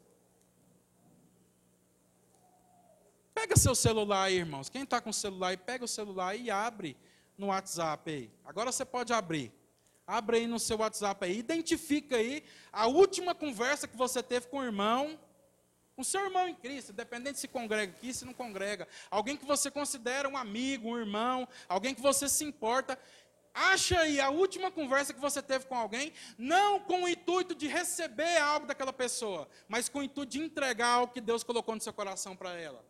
Pega 3.34 3.56
seu 3.56 3.74
celular 3.74 4.24
aí, 4.24 4.36
irmãos. 4.36 4.68
Quem 4.68 4.82
está 4.82 5.00
com 5.00 5.10
o 5.10 5.14
celular 5.14 5.48
aí, 5.48 5.56
pega 5.56 5.84
o 5.84 5.88
celular 5.88 6.36
e 6.36 6.50
abre 6.50 6.96
no 7.36 7.46
WhatsApp 7.46 8.10
aí. 8.10 8.30
Agora 8.44 8.70
você 8.70 8.84
pode 8.84 9.12
abrir. 9.12 9.52
Abre 10.06 10.36
aí 10.38 10.46
no 10.46 10.58
seu 10.58 10.78
WhatsApp 10.78 11.24
aí. 11.24 11.38
Identifica 11.38 12.16
aí 12.16 12.44
a 12.70 12.86
última 12.86 13.34
conversa 13.34 13.88
que 13.88 13.96
você 13.96 14.22
teve 14.22 14.48
com 14.48 14.58
o 14.58 14.64
irmão, 14.64 15.18
com 15.94 16.02
seu 16.02 16.24
irmão 16.24 16.48
em 16.48 16.54
Cristo, 16.54 16.92
independente 16.92 17.38
se 17.38 17.48
congrega 17.48 17.92
aqui, 17.92 18.12
se 18.12 18.24
não 18.24 18.32
congrega. 18.32 18.88
Alguém 19.10 19.36
que 19.36 19.44
você 19.44 19.70
considera 19.70 20.28
um 20.28 20.36
amigo, 20.36 20.88
um 20.88 20.98
irmão, 20.98 21.48
alguém 21.68 21.94
que 21.94 22.00
você 22.00 22.28
se 22.28 22.44
importa. 22.44 22.98
Acha 23.54 24.00
aí 24.00 24.18
a 24.18 24.30
última 24.30 24.70
conversa 24.70 25.12
que 25.12 25.20
você 25.20 25.42
teve 25.42 25.66
com 25.66 25.76
alguém, 25.76 26.12
não 26.38 26.80
com 26.80 27.02
o 27.02 27.08
intuito 27.08 27.54
de 27.54 27.68
receber 27.68 28.38
algo 28.38 28.66
daquela 28.66 28.92
pessoa, 28.92 29.46
mas 29.68 29.90
com 29.90 29.98
o 29.98 30.02
intuito 30.02 30.32
de 30.32 30.40
entregar 30.40 30.88
algo 30.88 31.12
que 31.12 31.20
Deus 31.20 31.44
colocou 31.44 31.74
no 31.74 31.80
seu 31.80 31.92
coração 31.92 32.34
para 32.34 32.54
ela. 32.54 32.82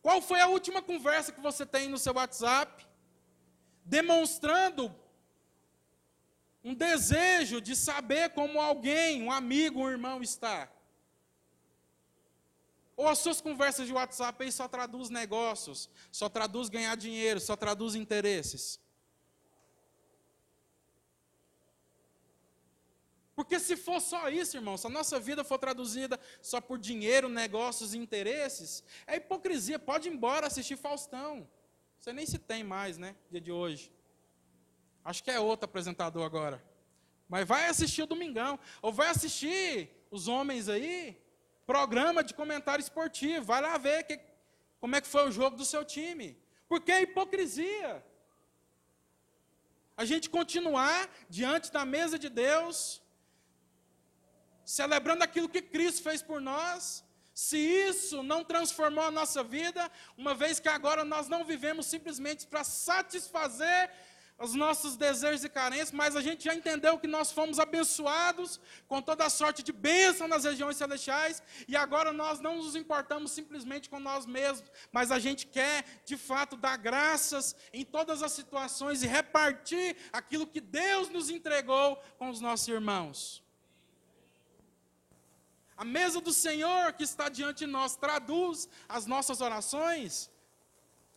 Qual 0.00 0.22
foi 0.22 0.40
a 0.40 0.46
última 0.46 0.80
conversa 0.80 1.32
que 1.32 1.40
você 1.40 1.66
tem 1.66 1.88
no 1.88 1.98
seu 1.98 2.14
WhatsApp? 2.14 2.86
demonstrando 3.84 4.94
um 6.62 6.74
desejo 6.74 7.60
de 7.60 7.76
saber 7.76 8.30
como 8.30 8.58
alguém, 8.58 9.22
um 9.22 9.30
amigo, 9.30 9.80
um 9.80 9.90
irmão 9.90 10.22
está. 10.22 10.70
Ou 12.96 13.08
as 13.08 13.18
suas 13.18 13.40
conversas 13.40 13.86
de 13.86 13.92
WhatsApp 13.92 14.44
aí 14.44 14.52
só 14.52 14.68
traduz 14.68 15.10
negócios, 15.10 15.90
só 16.12 16.28
traduz 16.28 16.68
ganhar 16.68 16.96
dinheiro, 16.96 17.40
só 17.40 17.56
traduz 17.56 17.94
interesses. 17.94 18.80
Porque 23.34 23.58
se 23.58 23.76
for 23.76 24.00
só 24.00 24.28
isso, 24.28 24.56
irmão, 24.56 24.76
se 24.76 24.86
a 24.86 24.90
nossa 24.90 25.18
vida 25.18 25.42
for 25.42 25.58
traduzida 25.58 26.20
só 26.40 26.60
por 26.60 26.78
dinheiro, 26.78 27.28
negócios 27.28 27.92
e 27.92 27.98
interesses, 27.98 28.84
é 29.06 29.16
hipocrisia. 29.16 29.78
Pode 29.78 30.08
ir 30.08 30.12
embora 30.12 30.46
assistir 30.46 30.76
Faustão. 30.76 31.48
Você 31.98 32.12
nem 32.12 32.26
se 32.26 32.38
tem 32.38 32.62
mais, 32.62 32.96
né? 32.96 33.16
Dia 33.30 33.40
de 33.40 33.50
hoje. 33.50 33.92
Acho 35.04 35.22
que 35.22 35.30
é 35.30 35.40
outro 35.40 35.64
apresentador 35.64 36.24
agora. 36.24 36.64
Mas 37.28 37.46
vai 37.46 37.66
assistir 37.66 38.02
o 38.02 38.06
Domingão. 38.06 38.58
Ou 38.80 38.92
vai 38.92 39.08
assistir 39.08 39.90
os 40.10 40.28
homens 40.28 40.68
aí, 40.68 41.20
programa 41.66 42.22
de 42.22 42.34
comentário 42.34 42.82
esportivo. 42.82 43.44
Vai 43.44 43.60
lá 43.60 43.76
ver 43.78 44.04
que, 44.04 44.18
como 44.80 44.96
é 44.96 45.00
que 45.00 45.08
foi 45.08 45.28
o 45.28 45.32
jogo 45.32 45.56
do 45.56 45.64
seu 45.64 45.84
time. 45.84 46.38
Porque 46.68 46.92
é 46.92 47.02
hipocrisia. 47.02 48.04
A 49.96 50.04
gente 50.04 50.28
continuar 50.28 51.08
diante 51.28 51.70
da 51.70 51.84
mesa 51.84 52.18
de 52.18 52.28
Deus, 52.28 53.00
celebrando 54.64 55.22
aquilo 55.22 55.48
que 55.48 55.62
Cristo 55.62 56.02
fez 56.02 56.20
por 56.20 56.40
nós, 56.40 57.04
se 57.34 57.58
isso 57.58 58.22
não 58.22 58.44
transformou 58.44 59.04
a 59.04 59.10
nossa 59.10 59.42
vida, 59.42 59.90
uma 60.16 60.34
vez 60.34 60.60
que 60.60 60.68
agora 60.68 61.04
nós 61.04 61.28
não 61.28 61.44
vivemos 61.44 61.86
simplesmente 61.86 62.46
para 62.46 62.62
satisfazer 62.62 63.90
os 64.38 64.54
nossos 64.54 64.96
desejos 64.96 65.44
e 65.44 65.48
carências, 65.48 65.92
mas 65.92 66.16
a 66.16 66.20
gente 66.20 66.44
já 66.44 66.54
entendeu 66.54 66.98
que 66.98 67.06
nós 67.06 67.30
fomos 67.30 67.60
abençoados 67.60 68.60
com 68.88 69.00
toda 69.00 69.24
a 69.24 69.30
sorte 69.30 69.62
de 69.62 69.72
bênção 69.72 70.26
nas 70.26 70.44
regiões 70.44 70.76
celestiais, 70.76 71.42
e 71.68 71.76
agora 71.76 72.12
nós 72.12 72.40
não 72.40 72.56
nos 72.56 72.74
importamos 72.74 73.30
simplesmente 73.30 73.88
com 73.88 74.00
nós 74.00 74.26
mesmos, 74.26 74.68
mas 74.90 75.12
a 75.12 75.18
gente 75.20 75.46
quer, 75.46 75.84
de 76.04 76.16
fato, 76.16 76.56
dar 76.56 76.76
graças 76.76 77.54
em 77.72 77.84
todas 77.84 78.22
as 78.22 78.32
situações 78.32 79.02
e 79.02 79.06
repartir 79.06 79.96
aquilo 80.12 80.46
que 80.46 80.60
Deus 80.60 81.08
nos 81.08 81.30
entregou 81.30 81.96
com 82.18 82.28
os 82.28 82.40
nossos 82.40 82.66
irmãos. 82.66 83.42
A 85.76 85.84
mesa 85.84 86.20
do 86.20 86.32
Senhor 86.32 86.92
que 86.92 87.04
está 87.04 87.28
diante 87.28 87.58
de 87.58 87.66
nós 87.66 87.96
traduz 87.96 88.68
as 88.88 89.06
nossas 89.06 89.40
orações? 89.40 90.30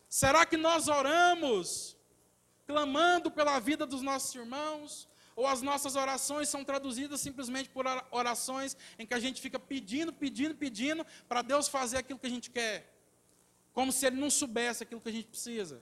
Será 0.07 0.45
que 0.45 0.57
nós 0.57 0.87
oramos 0.87 1.96
clamando 2.67 3.31
pela 3.31 3.57
vida 3.59 3.85
dos 3.85 4.01
nossos 4.01 4.35
irmãos? 4.35 5.07
Ou 5.35 5.45
as 5.47 5.61
nossas 5.61 5.95
orações 5.95 6.49
são 6.49 6.63
traduzidas 6.63 7.21
simplesmente 7.21 7.69
por 7.69 7.85
orações 8.11 8.75
em 8.99 9.05
que 9.05 9.13
a 9.13 9.19
gente 9.19 9.39
fica 9.39 9.59
pedindo, 9.59 10.11
pedindo, 10.11 10.55
pedindo 10.55 11.05
para 11.29 11.41
Deus 11.41 11.67
fazer 11.67 11.97
aquilo 11.97 12.19
que 12.19 12.27
a 12.27 12.35
gente 12.37 12.49
quer? 12.49 12.77
Como 13.71 13.91
se 13.91 14.05
Ele 14.07 14.19
não 14.19 14.29
soubesse 14.29 14.83
aquilo 14.83 14.99
que 14.99 15.09
a 15.09 15.17
gente 15.17 15.27
precisa. 15.27 15.81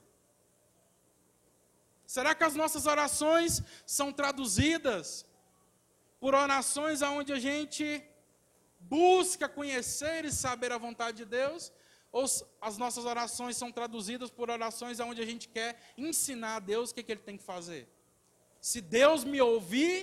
Será 2.06 2.34
que 2.34 2.44
as 2.44 2.54
nossas 2.54 2.86
orações 2.86 3.62
são 3.84 4.12
traduzidas 4.12 5.26
por 6.20 6.34
orações 6.34 7.02
aonde 7.02 7.32
a 7.32 7.38
gente 7.38 8.04
busca 8.78 9.48
conhecer 9.48 10.24
e 10.24 10.32
saber 10.32 10.70
a 10.70 10.78
vontade 10.78 11.18
de 11.18 11.24
Deus, 11.24 11.72
ou 12.16 12.24
as 12.62 12.78
nossas 12.78 13.04
orações 13.04 13.58
são 13.58 13.70
traduzidas 13.70 14.30
por 14.30 14.48
orações 14.48 14.98
onde 15.00 15.20
a 15.20 15.26
gente 15.26 15.46
quer 15.48 15.78
ensinar 15.98 16.56
a 16.56 16.60
Deus 16.60 16.90
o 16.90 16.94
que, 16.94 17.02
que 17.02 17.12
Ele 17.12 17.20
tem 17.20 17.36
que 17.36 17.42
fazer. 17.42 17.86
Se 18.58 18.80
Deus 18.80 19.22
me 19.22 19.38
ouvir 19.38 19.96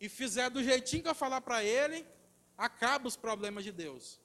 e 0.00 0.08
fizer 0.08 0.48
do 0.48 0.64
jeitinho 0.64 1.02
que 1.02 1.10
eu 1.10 1.14
falar 1.14 1.42
para 1.42 1.62
Ele, 1.62 2.06
acaba 2.56 3.06
os 3.06 3.16
problemas 3.16 3.64
de 3.64 3.70
Deus. 3.70 4.18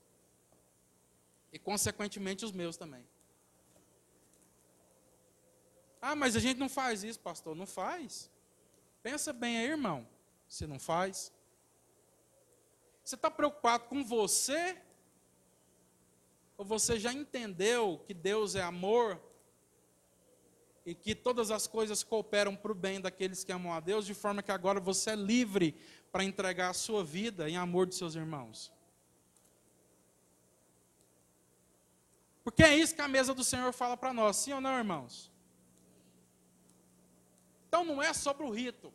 E, 1.51 1.59
consequentemente, 1.59 2.45
os 2.45 2.53
meus 2.53 2.77
também. 2.77 3.05
Ah, 6.01 6.15
mas 6.15 6.37
a 6.37 6.39
gente 6.39 6.57
não 6.57 6.69
faz 6.69 7.03
isso, 7.03 7.19
pastor. 7.19 7.53
Não 7.57 7.67
faz. 7.67 8.31
Pensa 9.03 9.33
bem 9.33 9.57
aí, 9.57 9.67
irmão. 9.67 10.07
Se 10.47 10.65
não 10.65 10.79
faz. 10.79 11.33
Você 13.03 13.15
está 13.15 13.29
preocupado 13.29 13.83
com 13.89 14.01
você? 14.01 14.81
Ou 16.57 16.65
você 16.65 16.99
já 16.99 17.13
entendeu 17.13 18.03
que 18.05 18.13
Deus 18.13 18.55
é 18.55 18.61
amor 18.61 19.21
e 20.85 20.95
que 20.95 21.13
todas 21.13 21.51
as 21.51 21.67
coisas 21.67 22.03
cooperam 22.03 22.55
para 22.55 22.71
o 22.71 22.75
bem 22.75 22.99
daqueles 22.99 23.43
que 23.43 23.51
amam 23.51 23.73
a 23.73 23.79
Deus, 23.79 24.05
de 24.05 24.13
forma 24.13 24.41
que 24.41 24.51
agora 24.51 24.79
você 24.79 25.11
é 25.11 25.15
livre 25.15 25.79
para 26.11 26.23
entregar 26.23 26.69
a 26.69 26.73
sua 26.73 27.03
vida 27.03 27.49
em 27.49 27.57
amor 27.57 27.85
de 27.85 27.95
seus 27.95 28.15
irmãos? 28.15 28.71
Porque 32.43 32.63
é 32.63 32.75
isso 32.75 32.95
que 32.95 33.01
a 33.01 33.07
mesa 33.07 33.33
do 33.33 33.43
Senhor 33.43 33.71
fala 33.73 33.97
para 33.97 34.13
nós, 34.13 34.37
sim 34.37 34.53
ou 34.53 34.61
não, 34.61 34.77
irmãos? 34.77 35.29
Então 37.67 37.83
não 37.83 38.01
é 38.01 38.13
sobre 38.13 38.45
o 38.45 38.49
rito. 38.49 38.91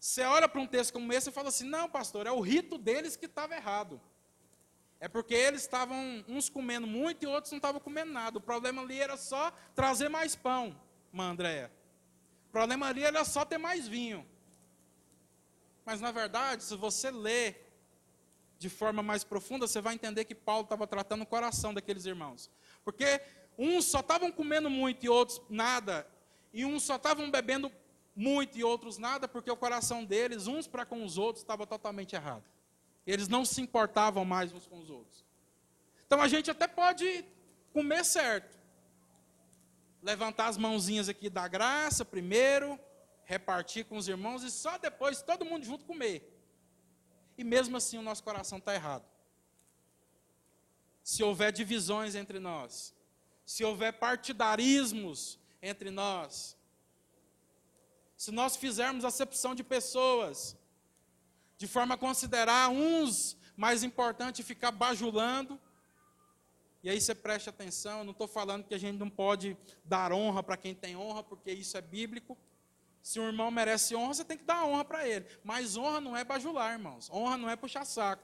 Você 0.00 0.22
olha 0.22 0.48
para 0.48 0.60
um 0.60 0.66
texto 0.66 0.92
como 0.92 1.12
esse 1.12 1.28
e 1.28 1.32
fala 1.32 1.48
assim: 1.48 1.68
não, 1.68 1.88
pastor, 1.88 2.26
é 2.26 2.32
o 2.32 2.40
rito 2.40 2.76
deles 2.78 3.16
que 3.16 3.26
estava 3.26 3.54
errado. 3.54 4.00
É 5.04 5.08
porque 5.08 5.34
eles 5.34 5.60
estavam 5.60 6.24
uns 6.26 6.48
comendo 6.48 6.86
muito 6.86 7.24
e 7.24 7.26
outros 7.26 7.52
não 7.52 7.58
estavam 7.58 7.78
comendo 7.78 8.10
nada. 8.10 8.38
O 8.38 8.40
problema 8.40 8.80
ali 8.80 8.98
era 8.98 9.18
só 9.18 9.52
trazer 9.74 10.08
mais 10.08 10.34
pão, 10.34 10.74
irmã 11.12 11.24
Andréia. 11.30 11.70
O 12.48 12.50
problema 12.50 12.86
ali 12.86 13.02
era 13.02 13.22
só 13.22 13.44
ter 13.44 13.58
mais 13.58 13.86
vinho. 13.86 14.26
Mas 15.84 16.00
na 16.00 16.10
verdade, 16.10 16.64
se 16.64 16.74
você 16.74 17.10
ler 17.10 17.70
de 18.58 18.70
forma 18.70 19.02
mais 19.02 19.22
profunda, 19.22 19.66
você 19.66 19.78
vai 19.78 19.92
entender 19.92 20.24
que 20.24 20.34
Paulo 20.34 20.62
estava 20.62 20.86
tratando 20.86 21.20
o 21.20 21.26
coração 21.26 21.74
daqueles 21.74 22.06
irmãos. 22.06 22.50
Porque 22.82 23.20
uns 23.58 23.84
só 23.84 24.00
estavam 24.00 24.32
comendo 24.32 24.70
muito 24.70 25.04
e 25.04 25.10
outros 25.10 25.38
nada, 25.50 26.06
e 26.50 26.64
uns 26.64 26.82
só 26.82 26.96
estavam 26.96 27.30
bebendo 27.30 27.70
muito 28.16 28.56
e 28.56 28.64
outros 28.64 28.96
nada, 28.96 29.28
porque 29.28 29.50
o 29.50 29.56
coração 29.56 30.02
deles, 30.02 30.46
uns 30.46 30.66
para 30.66 30.86
com 30.86 31.04
os 31.04 31.18
outros, 31.18 31.42
estava 31.42 31.66
totalmente 31.66 32.16
errado. 32.16 32.53
Eles 33.06 33.28
não 33.28 33.44
se 33.44 33.60
importavam 33.60 34.24
mais 34.24 34.52
uns 34.52 34.66
com 34.66 34.78
os 34.78 34.90
outros. 34.90 35.24
Então 36.06 36.20
a 36.22 36.28
gente 36.28 36.50
até 36.50 36.66
pode 36.66 37.24
comer 37.72 38.04
certo. 38.04 38.56
Levantar 40.02 40.48
as 40.48 40.56
mãozinhas 40.56 41.08
aqui 41.08 41.28
da 41.28 41.48
graça 41.48 42.04
primeiro, 42.04 42.78
repartir 43.24 43.84
com 43.84 43.96
os 43.96 44.08
irmãos 44.08 44.42
e 44.42 44.50
só 44.50 44.78
depois 44.78 45.22
todo 45.22 45.44
mundo 45.44 45.64
junto 45.64 45.84
comer. 45.84 46.30
E 47.36 47.44
mesmo 47.44 47.76
assim 47.76 47.98
o 47.98 48.02
nosso 48.02 48.22
coração 48.22 48.58
está 48.58 48.74
errado. 48.74 49.04
Se 51.02 51.22
houver 51.22 51.52
divisões 51.52 52.14
entre 52.14 52.38
nós, 52.38 52.94
se 53.44 53.64
houver 53.64 53.92
partidarismos 53.94 55.38
entre 55.60 55.90
nós, 55.90 56.56
se 58.16 58.30
nós 58.30 58.56
fizermos 58.56 59.04
acepção 59.04 59.54
de 59.54 59.62
pessoas, 59.62 60.56
de 61.56 61.66
forma 61.66 61.94
a 61.94 61.98
considerar 61.98 62.68
uns 62.68 63.36
mais 63.56 63.82
importantes 63.82 64.40
e 64.40 64.42
ficar 64.42 64.70
bajulando, 64.70 65.60
e 66.82 66.90
aí 66.90 67.00
você 67.00 67.14
preste 67.14 67.48
atenção, 67.48 68.00
eu 68.00 68.04
não 68.04 68.12
estou 68.12 68.28
falando 68.28 68.64
que 68.64 68.74
a 68.74 68.78
gente 68.78 68.98
não 68.98 69.08
pode 69.08 69.56
dar 69.84 70.12
honra 70.12 70.42
para 70.42 70.56
quem 70.56 70.74
tem 70.74 70.94
honra, 70.94 71.22
porque 71.22 71.50
isso 71.50 71.78
é 71.78 71.80
bíblico. 71.80 72.36
Se 73.02 73.18
um 73.18 73.26
irmão 73.26 73.50
merece 73.50 73.96
honra, 73.96 74.12
você 74.12 74.24
tem 74.24 74.36
que 74.36 74.44
dar 74.44 74.66
honra 74.66 74.84
para 74.84 75.08
ele. 75.08 75.26
Mas 75.42 75.78
honra 75.78 75.98
não 75.98 76.14
é 76.14 76.22
bajular, 76.22 76.72
irmãos. 76.72 77.10
Honra 77.10 77.38
não 77.38 77.48
é 77.48 77.56
puxar 77.56 77.86
saco. 77.86 78.22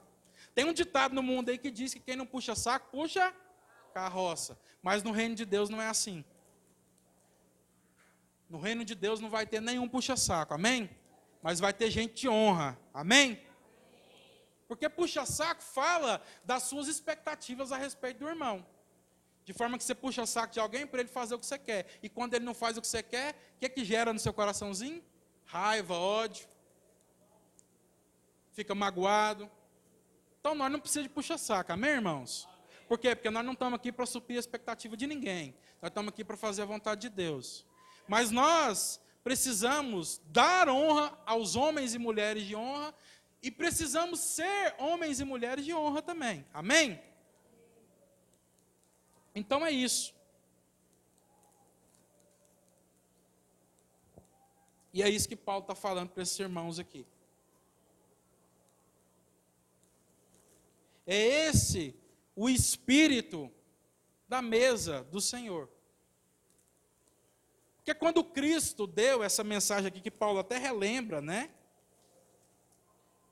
Tem 0.53 0.63
um 0.63 0.73
ditado 0.73 1.15
no 1.15 1.23
mundo 1.23 1.49
aí 1.49 1.57
que 1.57 1.71
diz 1.71 1.91
que 1.91 1.99
quem 1.99 2.15
não 2.15 2.25
puxa 2.25 2.53
saco, 2.53 2.91
puxa 2.91 3.33
carroça. 3.95 4.59
Mas 4.81 5.01
no 5.01 5.11
reino 5.11 5.33
de 5.33 5.45
Deus 5.45 5.67
não 5.67 5.81
é 5.81 5.87
assim. 5.87 6.23
No 8.49 8.59
reino 8.59 8.83
de 8.83 8.93
Deus 8.93 9.19
não 9.19 9.29
vai 9.29 9.47
ter 9.47 9.61
nenhum 9.61 9.87
puxa-saco, 9.87 10.53
amém? 10.53 10.89
Mas 11.41 11.59
vai 11.59 11.73
ter 11.73 11.89
gente 11.89 12.13
de 12.13 12.29
honra, 12.29 12.77
amém? 12.93 13.41
Porque 14.67 14.87
puxa-saco 14.87 15.61
fala 15.61 16.21
das 16.45 16.63
suas 16.63 16.87
expectativas 16.87 17.71
a 17.71 17.77
respeito 17.77 18.19
do 18.19 18.29
irmão. 18.29 18.65
De 19.43 19.53
forma 19.53 19.77
que 19.77 19.83
você 19.83 19.95
puxa 19.95 20.25
saco 20.25 20.53
de 20.53 20.59
alguém 20.59 20.85
para 20.85 21.01
ele 21.01 21.09
fazer 21.09 21.35
o 21.35 21.39
que 21.39 21.45
você 21.45 21.57
quer. 21.57 21.99
E 22.01 22.07
quando 22.07 22.35
ele 22.35 22.45
não 22.45 22.53
faz 22.53 22.77
o 22.77 22.81
que 22.81 22.87
você 22.87 23.01
quer, 23.01 23.35
o 23.55 23.59
que, 23.59 23.65
é 23.65 23.69
que 23.69 23.83
gera 23.83 24.13
no 24.13 24.19
seu 24.19 24.31
coraçãozinho? 24.31 25.03
Raiva, 25.45 25.95
ódio. 25.95 26.47
Fica 28.53 28.73
magoado. 28.75 29.51
Então 30.39 30.55
nós 30.55 30.71
não 30.71 30.79
precisamos 30.79 31.09
de 31.09 31.13
puxa-saco, 31.13 31.71
amém, 31.73 31.91
irmãos? 31.91 32.47
Por 32.87 32.97
quê? 32.97 33.15
Porque 33.15 33.29
nós 33.29 33.43
não 33.43 33.53
estamos 33.53 33.75
aqui 33.75 33.91
para 33.91 34.05
suprir 34.05 34.37
a 34.37 34.39
expectativa 34.39 34.95
de 34.95 35.07
ninguém. 35.07 35.55
Nós 35.81 35.89
estamos 35.89 36.13
aqui 36.13 36.23
para 36.23 36.37
fazer 36.37 36.61
a 36.61 36.65
vontade 36.65 37.01
de 37.01 37.09
Deus. 37.09 37.65
Mas 38.07 38.31
nós 38.31 39.00
precisamos 39.23 40.21
dar 40.25 40.69
honra 40.69 41.17
aos 41.25 41.55
homens 41.55 41.93
e 41.93 41.99
mulheres 41.99 42.45
de 42.45 42.55
honra 42.55 42.93
e 43.41 43.49
precisamos 43.49 44.19
ser 44.19 44.75
homens 44.77 45.19
e 45.19 45.23
mulheres 45.23 45.65
de 45.65 45.73
honra 45.73 46.01
também. 46.01 46.45
Amém? 46.53 47.01
Então 49.33 49.65
é 49.65 49.71
isso. 49.71 50.13
E 54.93 55.01
é 55.01 55.09
isso 55.09 55.27
que 55.27 55.35
Paulo 55.35 55.61
está 55.61 55.73
falando 55.73 56.09
para 56.09 56.23
esses 56.23 56.37
irmãos 56.37 56.77
aqui. 56.77 57.05
É 61.07 61.47
esse 61.47 61.95
o 62.35 62.49
espírito 62.49 63.51
da 64.27 64.41
mesa 64.41 65.03
do 65.05 65.21
Senhor. 65.21 65.69
Porque 67.91 67.99
quando 67.99 68.23
Cristo 68.23 68.87
deu 68.87 69.21
essa 69.21 69.43
mensagem 69.43 69.89
aqui, 69.89 69.99
que 69.99 70.09
Paulo 70.09 70.39
até 70.39 70.57
relembra, 70.57 71.19
né? 71.19 71.49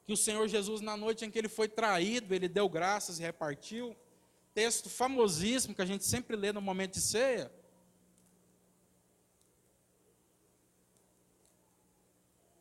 Que 0.06 0.12
o 0.12 0.18
Senhor 0.18 0.46
Jesus, 0.50 0.82
na 0.82 0.98
noite 0.98 1.24
em 1.24 1.32
que 1.32 1.40
ele 1.40 1.48
foi 1.48 1.70
traído, 1.70 2.36
ele 2.36 2.50
deu 2.50 2.68
graças 2.68 3.20
e 3.20 3.22
repartiu. 3.22 3.96
Texto 4.54 4.90
famosíssimo 4.90 5.74
que 5.74 5.82
a 5.82 5.86
gente 5.86 6.04
sempre 6.04 6.36
lê 6.36 6.52
no 6.52 6.62
momento 6.62 6.96
de 6.96 7.00
ceia. 7.00 7.50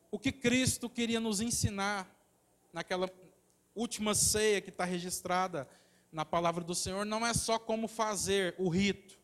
O 0.09 0.21
que 0.21 0.31
Cristo 0.31 0.89
queria 0.89 1.19
nos 1.19 1.41
ensinar 1.41 2.09
naquela 2.73 3.11
última 3.75 4.15
ceia 4.15 4.61
que 4.61 4.71
está 4.71 4.85
registrada 4.85 5.69
na 6.13 6.25
palavra 6.25 6.63
do 6.63 6.77
Senhor 6.77 7.05
não 7.05 7.27
é 7.27 7.35
só 7.35 7.59
como 7.59 7.89
fazer 7.89 8.55
o 8.57 8.69
rito, 8.69 9.18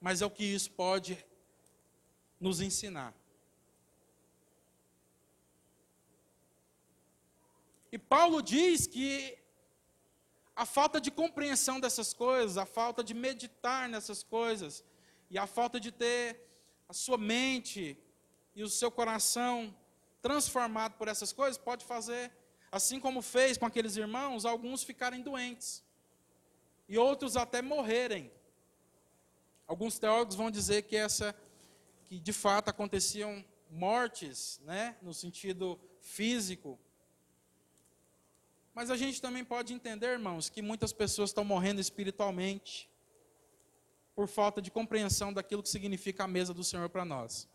mas 0.00 0.22
é 0.22 0.26
o 0.26 0.30
que 0.30 0.44
isso 0.44 0.70
pode 0.70 1.24
nos 2.40 2.60
ensinar. 2.60 3.14
E 7.90 7.98
Paulo 7.98 8.42
diz 8.42 8.86
que 8.86 9.38
a 10.54 10.66
falta 10.66 11.00
de 11.00 11.10
compreensão 11.10 11.80
dessas 11.80 12.12
coisas, 12.12 12.56
a 12.58 12.66
falta 12.66 13.02
de 13.02 13.14
meditar 13.14 13.88
nessas 13.88 14.22
coisas, 14.22 14.84
e 15.30 15.38
a 15.38 15.46
falta 15.46 15.78
de 15.78 15.90
ter 15.92 16.40
a 16.88 16.92
sua 16.92 17.18
mente 17.18 17.96
e 18.54 18.62
o 18.62 18.68
seu 18.68 18.90
coração 18.90 19.74
transformado 20.20 20.94
por 20.94 21.06
essas 21.06 21.32
coisas, 21.32 21.56
pode 21.56 21.84
fazer, 21.84 22.32
assim 22.72 22.98
como 22.98 23.22
fez 23.22 23.56
com 23.56 23.66
aqueles 23.66 23.96
irmãos, 23.96 24.44
alguns 24.44 24.82
ficarem 24.82 25.22
doentes 25.22 25.82
e 26.88 26.98
outros 26.98 27.36
até 27.36 27.62
morrerem. 27.62 28.30
Alguns 29.68 29.98
teólogos 29.98 30.34
vão 30.34 30.50
dizer 30.50 30.82
que 30.82 30.96
essa 30.96 31.36
que 32.06 32.18
de 32.18 32.32
fato 32.32 32.70
aconteciam 32.70 33.44
mortes, 33.70 34.60
né, 34.64 34.96
no 35.02 35.12
sentido 35.12 35.78
físico. 36.00 36.78
Mas 38.74 38.90
a 38.90 38.96
gente 38.96 39.20
também 39.20 39.44
pode 39.44 39.74
entender, 39.74 40.06
irmãos, 40.06 40.48
que 40.48 40.62
muitas 40.62 40.90
pessoas 40.90 41.28
estão 41.30 41.44
morrendo 41.44 41.82
espiritualmente 41.82 42.88
por 44.14 44.26
falta 44.26 44.62
de 44.62 44.70
compreensão 44.70 45.32
daquilo 45.32 45.62
que 45.62 45.68
significa 45.68 46.24
a 46.24 46.26
mesa 46.26 46.54
do 46.54 46.64
Senhor 46.64 46.88
para 46.88 47.04
nós. 47.04 47.46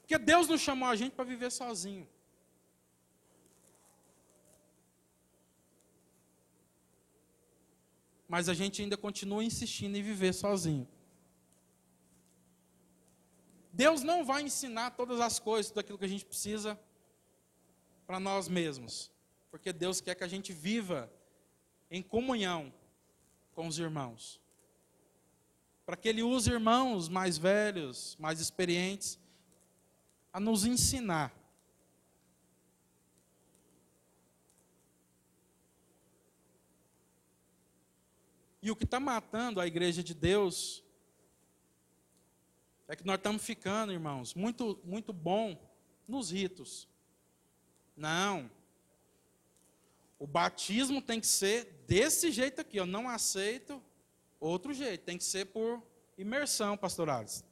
Porque 0.00 0.16
Deus 0.16 0.48
não 0.48 0.56
chamou 0.56 0.88
a 0.88 0.96
gente 0.96 1.12
para 1.12 1.24
viver 1.24 1.52
sozinho. 1.52 2.08
Mas 8.26 8.48
a 8.48 8.54
gente 8.54 8.80
ainda 8.80 8.96
continua 8.96 9.44
insistindo 9.44 9.96
em 9.96 10.02
viver 10.02 10.32
sozinho. 10.32 10.88
Deus 13.76 14.02
não 14.02 14.24
vai 14.24 14.40
ensinar 14.40 14.92
todas 14.92 15.20
as 15.20 15.38
coisas, 15.38 15.70
tudo 15.70 15.80
aquilo 15.80 15.98
que 15.98 16.04
a 16.06 16.08
gente 16.08 16.24
precisa 16.24 16.80
para 18.06 18.18
nós 18.18 18.48
mesmos. 18.48 19.12
Porque 19.50 19.70
Deus 19.70 20.00
quer 20.00 20.14
que 20.14 20.24
a 20.24 20.28
gente 20.28 20.50
viva 20.50 21.12
em 21.90 22.02
comunhão 22.02 22.72
com 23.52 23.66
os 23.66 23.78
irmãos. 23.78 24.40
Para 25.84 25.94
que 25.94 26.08
Ele 26.08 26.22
use 26.22 26.50
irmãos 26.50 27.06
mais 27.10 27.36
velhos, 27.36 28.16
mais 28.18 28.40
experientes, 28.40 29.18
a 30.32 30.40
nos 30.40 30.64
ensinar. 30.64 31.30
E 38.62 38.70
o 38.70 38.74
que 38.74 38.84
está 38.84 38.98
matando 38.98 39.60
a 39.60 39.66
igreja 39.66 40.02
de 40.02 40.14
Deus 40.14 40.82
é 42.88 42.94
que 42.94 43.04
nós 43.04 43.16
estamos 43.16 43.42
ficando, 43.42 43.92
irmãos, 43.92 44.34
muito, 44.34 44.80
muito 44.84 45.12
bom 45.12 45.58
nos 46.06 46.30
ritos. 46.30 46.88
Não. 47.96 48.50
O 50.18 50.26
batismo 50.26 51.02
tem 51.02 51.20
que 51.20 51.26
ser 51.26 51.82
desse 51.86 52.30
jeito 52.30 52.60
aqui. 52.60 52.76
Eu 52.76 52.86
não 52.86 53.08
aceito 53.08 53.82
outro 54.38 54.72
jeito. 54.72 55.04
Tem 55.04 55.18
que 55.18 55.24
ser 55.24 55.46
por 55.46 55.82
imersão, 56.16 56.76
pastorados. 56.76 57.44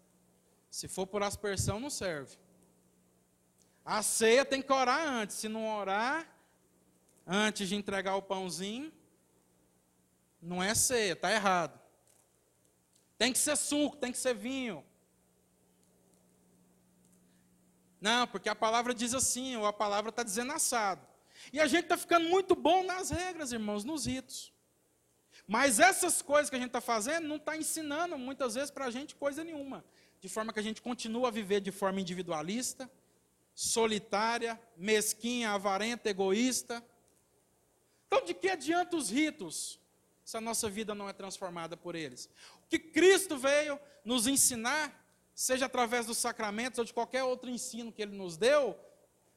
Se 0.70 0.86
for 0.88 1.06
por 1.06 1.22
aspersão, 1.22 1.80
não 1.80 1.90
serve. 1.90 2.36
A 3.84 4.02
ceia 4.02 4.44
tem 4.44 4.62
que 4.62 4.72
orar 4.72 5.06
antes. 5.06 5.36
Se 5.36 5.48
não 5.48 5.76
orar, 5.76 6.28
antes 7.26 7.68
de 7.68 7.74
entregar 7.74 8.16
o 8.16 8.22
pãozinho, 8.22 8.92
não 10.40 10.62
é 10.62 10.74
ceia, 10.74 11.12
está 11.12 11.32
errado. 11.32 11.80
Tem 13.16 13.32
que 13.32 13.38
ser 13.38 13.56
suco, 13.56 13.96
tem 13.96 14.12
que 14.12 14.18
ser 14.18 14.34
vinho. 14.34 14.84
Não, 18.04 18.26
porque 18.26 18.50
a 18.50 18.54
palavra 18.54 18.92
diz 18.92 19.14
assim, 19.14 19.56
ou 19.56 19.64
a 19.64 19.72
palavra 19.72 20.10
está 20.10 20.22
dizendo 20.22 20.52
assado. 20.52 21.00
E 21.50 21.58
a 21.58 21.66
gente 21.66 21.84
está 21.84 21.96
ficando 21.96 22.28
muito 22.28 22.54
bom 22.54 22.84
nas 22.84 23.08
regras, 23.08 23.50
irmãos, 23.50 23.82
nos 23.82 24.04
ritos. 24.04 24.52
Mas 25.48 25.80
essas 25.80 26.20
coisas 26.20 26.50
que 26.50 26.56
a 26.56 26.58
gente 26.58 26.68
está 26.68 26.82
fazendo 26.82 27.26
não 27.26 27.36
está 27.36 27.56
ensinando 27.56 28.18
muitas 28.18 28.56
vezes 28.56 28.70
para 28.70 28.84
a 28.84 28.90
gente 28.90 29.14
coisa 29.14 29.42
nenhuma. 29.42 29.82
De 30.20 30.28
forma 30.28 30.52
que 30.52 30.60
a 30.60 30.62
gente 30.62 30.82
continua 30.82 31.28
a 31.28 31.30
viver 31.30 31.62
de 31.62 31.72
forma 31.72 31.98
individualista, 31.98 32.90
solitária, 33.54 34.60
mesquinha, 34.76 35.52
avarenta, 35.52 36.10
egoísta. 36.10 36.84
Então, 38.06 38.22
de 38.22 38.34
que 38.34 38.50
adianta 38.50 38.98
os 38.98 39.08
ritos 39.08 39.80
se 40.22 40.36
a 40.36 40.42
nossa 40.42 40.68
vida 40.68 40.94
não 40.94 41.08
é 41.08 41.14
transformada 41.14 41.74
por 41.74 41.94
eles? 41.94 42.28
O 42.62 42.68
que 42.68 42.78
Cristo 42.78 43.38
veio 43.38 43.80
nos 44.04 44.26
ensinar 44.26 45.03
seja 45.34 45.66
através 45.66 46.06
dos 46.06 46.18
sacramentos 46.18 46.78
ou 46.78 46.84
de 46.84 46.92
qualquer 46.94 47.24
outro 47.24 47.50
ensino 47.50 47.92
que 47.92 48.02
ele 48.02 48.16
nos 48.16 48.36
deu, 48.36 48.78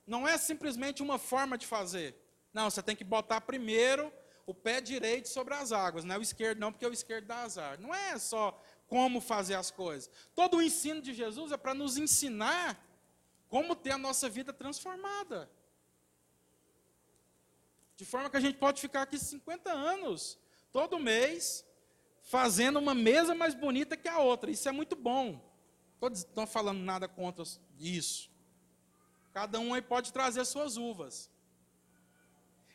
não 0.06 0.28
é 0.28 0.38
simplesmente 0.38 1.02
uma 1.02 1.18
forma 1.18 1.58
de 1.58 1.66
fazer. 1.66 2.16
Não, 2.54 2.70
você 2.70 2.82
tem 2.82 2.96
que 2.96 3.04
botar 3.04 3.42
primeiro 3.42 4.12
o 4.46 4.54
pé 4.54 4.80
direito 4.80 5.28
sobre 5.28 5.54
as 5.54 5.72
águas, 5.74 6.06
não 6.06 6.16
é 6.16 6.18
o 6.18 6.22
esquerdo 6.22 6.60
não, 6.60 6.72
porque 6.72 6.86
o 6.86 6.94
esquerdo 6.94 7.26
dá 7.26 7.42
azar. 7.42 7.80
Não 7.82 7.94
é 7.94 8.18
só 8.18 8.58
como 8.88 9.20
fazer 9.20 9.56
as 9.56 9.70
coisas. 9.70 10.10
Todo 10.34 10.58
o 10.58 10.62
ensino 10.62 11.02
de 11.02 11.14
Jesus 11.14 11.52
é 11.52 11.58
para 11.58 11.74
nos 11.74 11.98
ensinar 11.98 12.82
como 13.50 13.76
ter 13.76 13.92
a 13.92 13.98
nossa 13.98 14.30
vida 14.30 14.54
transformada. 14.54 15.50
De 17.98 18.06
forma 18.06 18.30
que 18.30 18.38
a 18.38 18.40
gente 18.40 18.58
pode 18.58 18.80
ficar 18.80 19.02
aqui 19.02 19.18
50 19.18 19.72
anos, 19.72 20.38
todo 20.72 21.00
mês, 21.00 21.66
fazendo 22.22 22.78
uma 22.78 22.94
mesa 22.94 23.34
mais 23.34 23.54
bonita 23.54 23.98
que 23.98 24.08
a 24.08 24.20
outra. 24.20 24.52
Isso 24.52 24.70
é 24.70 24.72
muito 24.72 24.96
bom. 24.96 25.47
Estão 26.12 26.46
falando 26.46 26.80
nada 26.80 27.08
contra 27.08 27.44
isso. 27.80 28.30
Cada 29.34 29.60
um 29.60 29.74
aí 29.74 29.82
pode 29.82 30.14
trazer 30.14 30.44
suas 30.46 30.78
uvas. 30.78 31.30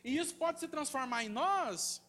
E 0.03 0.17
isso 0.17 0.35
pode 0.35 0.59
se 0.59 0.67
transformar 0.67 1.23
em 1.23 1.29
nós 1.29 2.01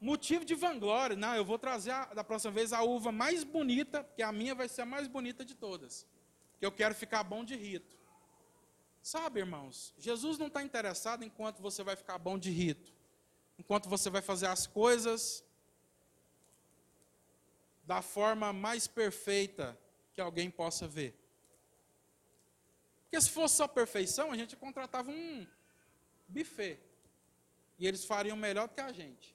motivo 0.00 0.44
de 0.44 0.54
vanglória. 0.54 1.16
Não, 1.16 1.34
eu 1.34 1.44
vou 1.44 1.58
trazer 1.58 1.90
a, 1.90 2.06
da 2.06 2.24
próxima 2.24 2.52
vez 2.52 2.72
a 2.72 2.82
uva 2.82 3.10
mais 3.10 3.44
bonita, 3.44 4.04
porque 4.04 4.22
a 4.22 4.32
minha 4.32 4.54
vai 4.54 4.68
ser 4.68 4.82
a 4.82 4.86
mais 4.86 5.08
bonita 5.08 5.44
de 5.44 5.54
todas. 5.54 6.06
Que 6.58 6.66
eu 6.66 6.72
quero 6.72 6.94
ficar 6.94 7.22
bom 7.22 7.44
de 7.44 7.56
rito. 7.56 7.96
Sabe, 9.02 9.40
irmãos, 9.40 9.94
Jesus 9.98 10.38
não 10.38 10.48
está 10.48 10.62
interessado 10.62 11.24
enquanto 11.24 11.60
você 11.62 11.82
vai 11.82 11.96
ficar 11.96 12.18
bom 12.18 12.38
de 12.38 12.50
rito, 12.50 12.92
enquanto 13.58 13.88
você 13.88 14.10
vai 14.10 14.20
fazer 14.20 14.46
as 14.46 14.66
coisas 14.66 15.44
da 17.88 18.02
forma 18.02 18.52
mais 18.52 18.86
perfeita 18.86 19.76
que 20.12 20.20
alguém 20.20 20.50
possa 20.50 20.86
ver. 20.86 21.18
Porque 23.04 23.18
se 23.18 23.30
fosse 23.30 23.56
só 23.56 23.66
perfeição, 23.66 24.30
a 24.30 24.36
gente 24.36 24.54
contratava 24.54 25.10
um 25.10 25.46
buffet. 26.28 26.78
E 27.78 27.86
eles 27.86 28.04
fariam 28.04 28.36
melhor 28.36 28.68
do 28.68 28.74
que 28.74 28.82
a 28.82 28.92
gente. 28.92 29.34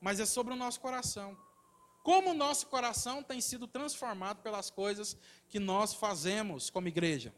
Mas 0.00 0.20
é 0.20 0.24
sobre 0.24 0.54
o 0.54 0.56
nosso 0.56 0.80
coração. 0.80 1.36
Como 2.02 2.30
o 2.30 2.34
nosso 2.34 2.66
coração 2.68 3.22
tem 3.22 3.42
sido 3.42 3.66
transformado 3.66 4.40
pelas 4.40 4.70
coisas 4.70 5.14
que 5.50 5.58
nós 5.58 5.92
fazemos 5.92 6.70
como 6.70 6.88
igreja. 6.88 7.34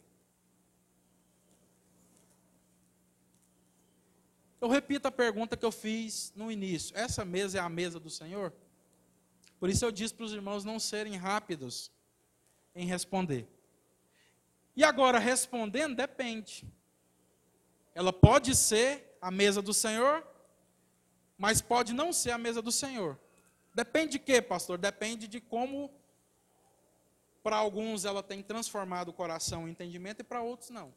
Eu 4.60 4.68
repito 4.68 5.08
a 5.08 5.10
pergunta 5.10 5.56
que 5.56 5.66
eu 5.66 5.72
fiz 5.72 6.33
no 6.37 6.48
início: 6.48 6.96
essa 6.96 7.25
mesa 7.25 7.58
é 7.58 7.60
a 7.60 7.68
mesa 7.68 7.98
do 7.98 8.08
Senhor? 8.08 8.52
Por 9.65 9.71
isso 9.71 9.83
eu 9.83 9.90
disse 9.90 10.12
para 10.12 10.27
os 10.27 10.33
irmãos 10.35 10.62
não 10.62 10.79
serem 10.79 11.17
rápidos 11.17 11.90
em 12.75 12.85
responder. 12.85 13.48
E 14.77 14.85
agora, 14.85 15.19
respondendo, 15.19 15.96
depende. 15.96 16.67
Ela 17.94 18.12
pode 18.12 18.54
ser 18.54 19.17
a 19.23 19.31
mesa 19.31 19.62
do 19.62 19.73
Senhor, 19.73 20.23
mas 21.38 21.62
pode 21.62 21.94
não 21.94 22.12
ser 22.12 22.33
a 22.33 22.37
mesa 22.37 22.60
do 22.60 22.71
Senhor. 22.71 23.19
Depende 23.75 24.12
de 24.12 24.19
quê, 24.19 24.42
pastor? 24.42 24.77
Depende 24.77 25.27
de 25.27 25.40
como, 25.40 25.90
para 27.42 27.56
alguns, 27.56 28.04
ela 28.04 28.23
tem 28.23 28.42
transformado 28.42 29.08
o 29.08 29.15
coração 29.15 29.62
e 29.62 29.65
o 29.65 29.69
entendimento, 29.71 30.21
e 30.21 30.25
para 30.25 30.42
outros, 30.42 30.69
não. 30.69 30.94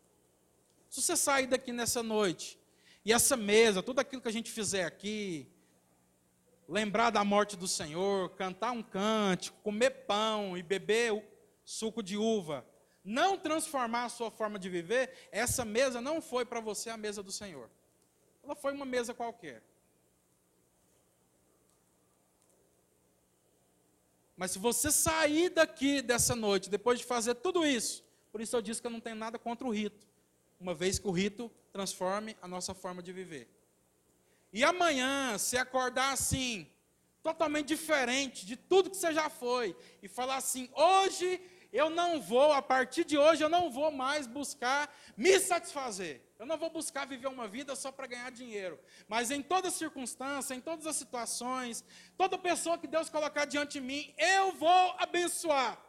Se 0.89 1.01
você 1.01 1.15
sair 1.15 1.47
daqui 1.47 1.71
nessa 1.71 2.03
noite, 2.03 2.59
e 3.05 3.13
essa 3.13 3.37
mesa, 3.37 3.81
tudo 3.81 3.99
aquilo 3.99 4.21
que 4.21 4.27
a 4.27 4.33
gente 4.33 4.51
fizer 4.51 4.83
aqui, 4.83 5.49
lembrar 6.67 7.11
da 7.11 7.23
morte 7.23 7.55
do 7.55 7.67
Senhor, 7.67 8.29
cantar 8.31 8.71
um 8.71 8.83
cântico, 8.83 9.57
comer 9.63 9.91
pão 10.05 10.57
e 10.57 10.63
beber 10.63 11.23
suco 11.63 12.03
de 12.03 12.17
uva, 12.17 12.65
não 13.03 13.37
transformar 13.37 14.05
a 14.05 14.09
sua 14.09 14.29
forma 14.29 14.59
de 14.59 14.69
viver, 14.69 15.29
essa 15.31 15.63
mesa 15.63 16.01
não 16.01 16.21
foi 16.21 16.45
para 16.45 16.59
você 16.59 16.89
a 16.89 16.97
mesa 16.97 17.23
do 17.23 17.31
Senhor. 17.31 17.69
Ela 18.43 18.55
foi 18.55 18.73
uma 18.73 18.85
mesa 18.85 19.13
qualquer. 19.13 19.63
Mas 24.35 24.51
se 24.51 24.59
você 24.59 24.91
sair 24.91 25.49
daqui 25.49 26.01
dessa 26.01 26.35
noite, 26.35 26.69
depois 26.69 26.99
de 26.99 27.05
fazer 27.05 27.35
tudo 27.35 27.65
isso, 27.65 28.03
por 28.31 28.39
isso 28.39 28.55
eu 28.55 28.61
disse 28.61 28.79
que 28.79 28.87
eu 28.87 28.91
não 28.91 28.99
tenho 28.99 29.15
nada 29.15 29.39
contra 29.39 29.65
o 29.65 29.71
rito, 29.71 30.05
uma 30.59 30.75
vez 30.75 30.99
que 30.99 31.07
o 31.07 31.11
rito 31.11 31.51
transforme 31.71 32.37
a 32.41 32.47
nossa 32.47 32.73
forma 32.73 33.01
de 33.01 33.11
viver. 33.11 33.49
E 34.51 34.63
amanhã, 34.63 35.37
se 35.37 35.57
acordar 35.57 36.13
assim, 36.13 36.67
totalmente 37.21 37.67
diferente 37.67 38.45
de 38.45 38.55
tudo 38.55 38.89
que 38.89 38.97
você 38.97 39.13
já 39.13 39.29
foi, 39.29 39.75
e 40.01 40.07
falar 40.07 40.37
assim: 40.37 40.69
hoje 40.73 41.41
eu 41.71 41.89
não 41.89 42.21
vou, 42.21 42.51
a 42.53 42.61
partir 42.61 43.03
de 43.03 43.17
hoje, 43.17 43.43
eu 43.43 43.49
não 43.49 43.69
vou 43.69 43.91
mais 43.91 44.25
buscar 44.25 44.93
me 45.15 45.39
satisfazer. 45.39 46.21
Eu 46.39 46.45
não 46.45 46.57
vou 46.57 46.69
buscar 46.69 47.05
viver 47.05 47.27
uma 47.27 47.47
vida 47.47 47.75
só 47.75 47.91
para 47.91 48.07
ganhar 48.07 48.31
dinheiro. 48.31 48.79
Mas 49.07 49.31
em 49.31 49.41
toda 49.41 49.71
circunstância, 49.71 50.53
em 50.53 50.61
todas 50.61 50.85
as 50.85 50.95
situações, 50.95 51.83
toda 52.15 52.37
pessoa 52.37 52.77
que 52.77 52.87
Deus 52.87 53.09
colocar 53.09 53.45
diante 53.45 53.73
de 53.73 53.81
mim, 53.81 54.13
eu 54.17 54.53
vou 54.53 54.95
abençoar. 54.99 55.81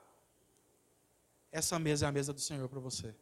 Essa 1.53 1.79
mesa 1.79 2.07
é 2.07 2.09
a 2.09 2.13
mesa 2.13 2.33
do 2.33 2.41
Senhor 2.41 2.69
para 2.69 2.81
você. 2.81 3.15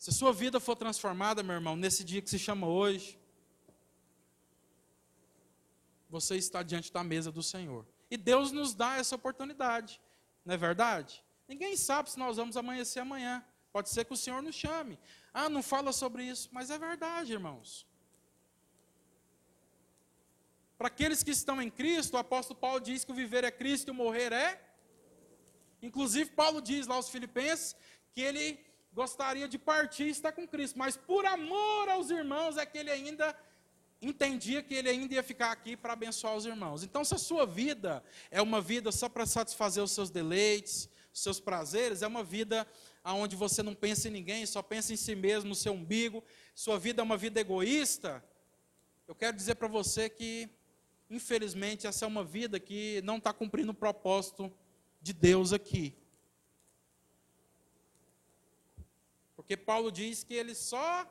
Se 0.00 0.08
a 0.08 0.12
sua 0.14 0.32
vida 0.32 0.58
for 0.58 0.74
transformada, 0.74 1.42
meu 1.42 1.54
irmão, 1.54 1.76
nesse 1.76 2.02
dia 2.02 2.22
que 2.22 2.30
se 2.30 2.38
chama 2.38 2.66
hoje, 2.66 3.20
você 6.08 6.36
está 6.38 6.62
diante 6.62 6.90
da 6.90 7.04
mesa 7.04 7.30
do 7.30 7.42
Senhor. 7.42 7.86
E 8.10 8.16
Deus 8.16 8.50
nos 8.50 8.72
dá 8.72 8.96
essa 8.96 9.14
oportunidade, 9.14 10.00
não 10.42 10.54
é 10.54 10.56
verdade? 10.56 11.22
Ninguém 11.46 11.76
sabe 11.76 12.10
se 12.10 12.18
nós 12.18 12.38
vamos 12.38 12.56
amanhecer 12.56 13.00
amanhã. 13.00 13.44
Pode 13.74 13.90
ser 13.90 14.06
que 14.06 14.14
o 14.14 14.16
Senhor 14.16 14.40
nos 14.40 14.54
chame. 14.54 14.98
Ah, 15.34 15.50
não 15.50 15.62
fala 15.62 15.92
sobre 15.92 16.24
isso, 16.24 16.48
mas 16.50 16.70
é 16.70 16.78
verdade, 16.78 17.34
irmãos. 17.34 17.86
Para 20.78 20.88
aqueles 20.88 21.22
que 21.22 21.30
estão 21.30 21.60
em 21.60 21.68
Cristo, 21.68 22.14
o 22.14 22.18
apóstolo 22.18 22.58
Paulo 22.58 22.80
diz 22.80 23.04
que 23.04 23.12
o 23.12 23.14
viver 23.14 23.44
é 23.44 23.50
Cristo 23.50 23.88
e 23.88 23.90
o 23.90 23.94
morrer 23.94 24.32
é. 24.32 24.66
Inclusive, 25.82 26.30
Paulo 26.30 26.62
diz 26.62 26.86
lá 26.86 26.94
aos 26.94 27.10
Filipenses 27.10 27.76
que 28.14 28.22
ele 28.22 28.69
gostaria 28.92 29.48
de 29.48 29.58
partir 29.58 30.04
e 30.04 30.10
estar 30.10 30.32
com 30.32 30.46
Cristo, 30.46 30.78
mas 30.78 30.96
por 30.96 31.24
amor 31.24 31.88
aos 31.88 32.10
irmãos 32.10 32.56
é 32.56 32.66
que 32.66 32.78
ele 32.78 32.90
ainda 32.90 33.36
entendia 34.02 34.62
que 34.62 34.74
ele 34.74 34.88
ainda 34.88 35.14
ia 35.14 35.22
ficar 35.22 35.52
aqui 35.52 35.76
para 35.76 35.92
abençoar 35.92 36.34
os 36.34 36.46
irmãos. 36.46 36.82
Então, 36.82 37.04
se 37.04 37.14
a 37.14 37.18
sua 37.18 37.44
vida 37.44 38.02
é 38.30 38.40
uma 38.40 38.60
vida 38.60 38.90
só 38.90 39.08
para 39.08 39.26
satisfazer 39.26 39.82
os 39.82 39.92
seus 39.92 40.10
deleites, 40.10 40.88
os 41.12 41.22
seus 41.22 41.38
prazeres, 41.38 42.02
é 42.02 42.06
uma 42.06 42.24
vida 42.24 42.66
onde 43.04 43.36
você 43.36 43.62
não 43.62 43.74
pensa 43.74 44.08
em 44.08 44.10
ninguém, 44.10 44.46
só 44.46 44.62
pensa 44.62 44.92
em 44.92 44.96
si 44.96 45.14
mesmo, 45.14 45.50
no 45.50 45.54
seu 45.54 45.72
umbigo, 45.72 46.24
sua 46.54 46.78
vida 46.78 47.02
é 47.02 47.04
uma 47.04 47.16
vida 47.16 47.40
egoísta, 47.40 48.24
eu 49.10 49.14
quero 49.14 49.36
dizer 49.36 49.56
para 49.56 49.66
você 49.66 50.08
que, 50.08 50.48
infelizmente, 51.10 51.86
essa 51.86 52.04
é 52.04 52.08
uma 52.08 52.22
vida 52.22 52.60
que 52.60 53.02
não 53.02 53.16
está 53.16 53.32
cumprindo 53.32 53.72
o 53.72 53.74
propósito 53.74 54.52
de 55.02 55.12
Deus 55.12 55.52
aqui. 55.52 55.99
Porque 59.50 59.64
Paulo 59.64 59.90
diz 59.90 60.22
que 60.22 60.32
ele 60.32 60.54
só 60.54 61.04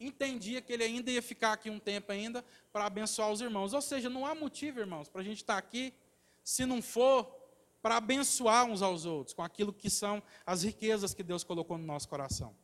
entendia 0.00 0.62
que 0.62 0.72
ele 0.72 0.84
ainda 0.84 1.10
ia 1.10 1.20
ficar 1.20 1.52
aqui 1.52 1.68
um 1.68 1.78
tempo 1.78 2.10
ainda 2.10 2.42
para 2.72 2.86
abençoar 2.86 3.30
os 3.30 3.42
irmãos. 3.42 3.74
Ou 3.74 3.82
seja, 3.82 4.08
não 4.08 4.24
há 4.24 4.34
motivo, 4.34 4.80
irmãos, 4.80 5.10
para 5.10 5.20
a 5.20 5.24
gente 5.24 5.42
estar 5.42 5.58
aqui 5.58 5.92
se 6.42 6.64
não 6.64 6.80
for 6.80 7.30
para 7.82 7.98
abençoar 7.98 8.64
uns 8.64 8.80
aos 8.80 9.04
outros 9.04 9.34
com 9.34 9.42
aquilo 9.42 9.70
que 9.70 9.90
são 9.90 10.22
as 10.46 10.62
riquezas 10.62 11.12
que 11.12 11.22
Deus 11.22 11.44
colocou 11.44 11.76
no 11.76 11.84
nosso 11.84 12.08
coração. 12.08 12.56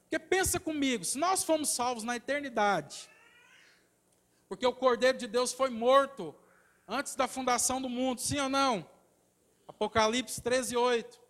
Porque 0.00 0.18
pensa 0.18 0.58
comigo, 0.58 1.04
se 1.04 1.16
nós 1.16 1.44
fomos 1.44 1.68
salvos 1.68 2.02
na 2.02 2.16
eternidade, 2.16 3.08
porque 4.48 4.66
o 4.66 4.74
Cordeiro 4.74 5.16
de 5.16 5.28
Deus 5.28 5.52
foi 5.52 5.70
morto 5.70 6.34
antes 6.88 7.14
da 7.14 7.28
fundação 7.28 7.80
do 7.80 7.88
mundo, 7.88 8.20
sim 8.20 8.40
ou 8.40 8.48
não? 8.48 8.84
Apocalipse 9.68 10.42
13, 10.42 10.76
8. 10.76 11.21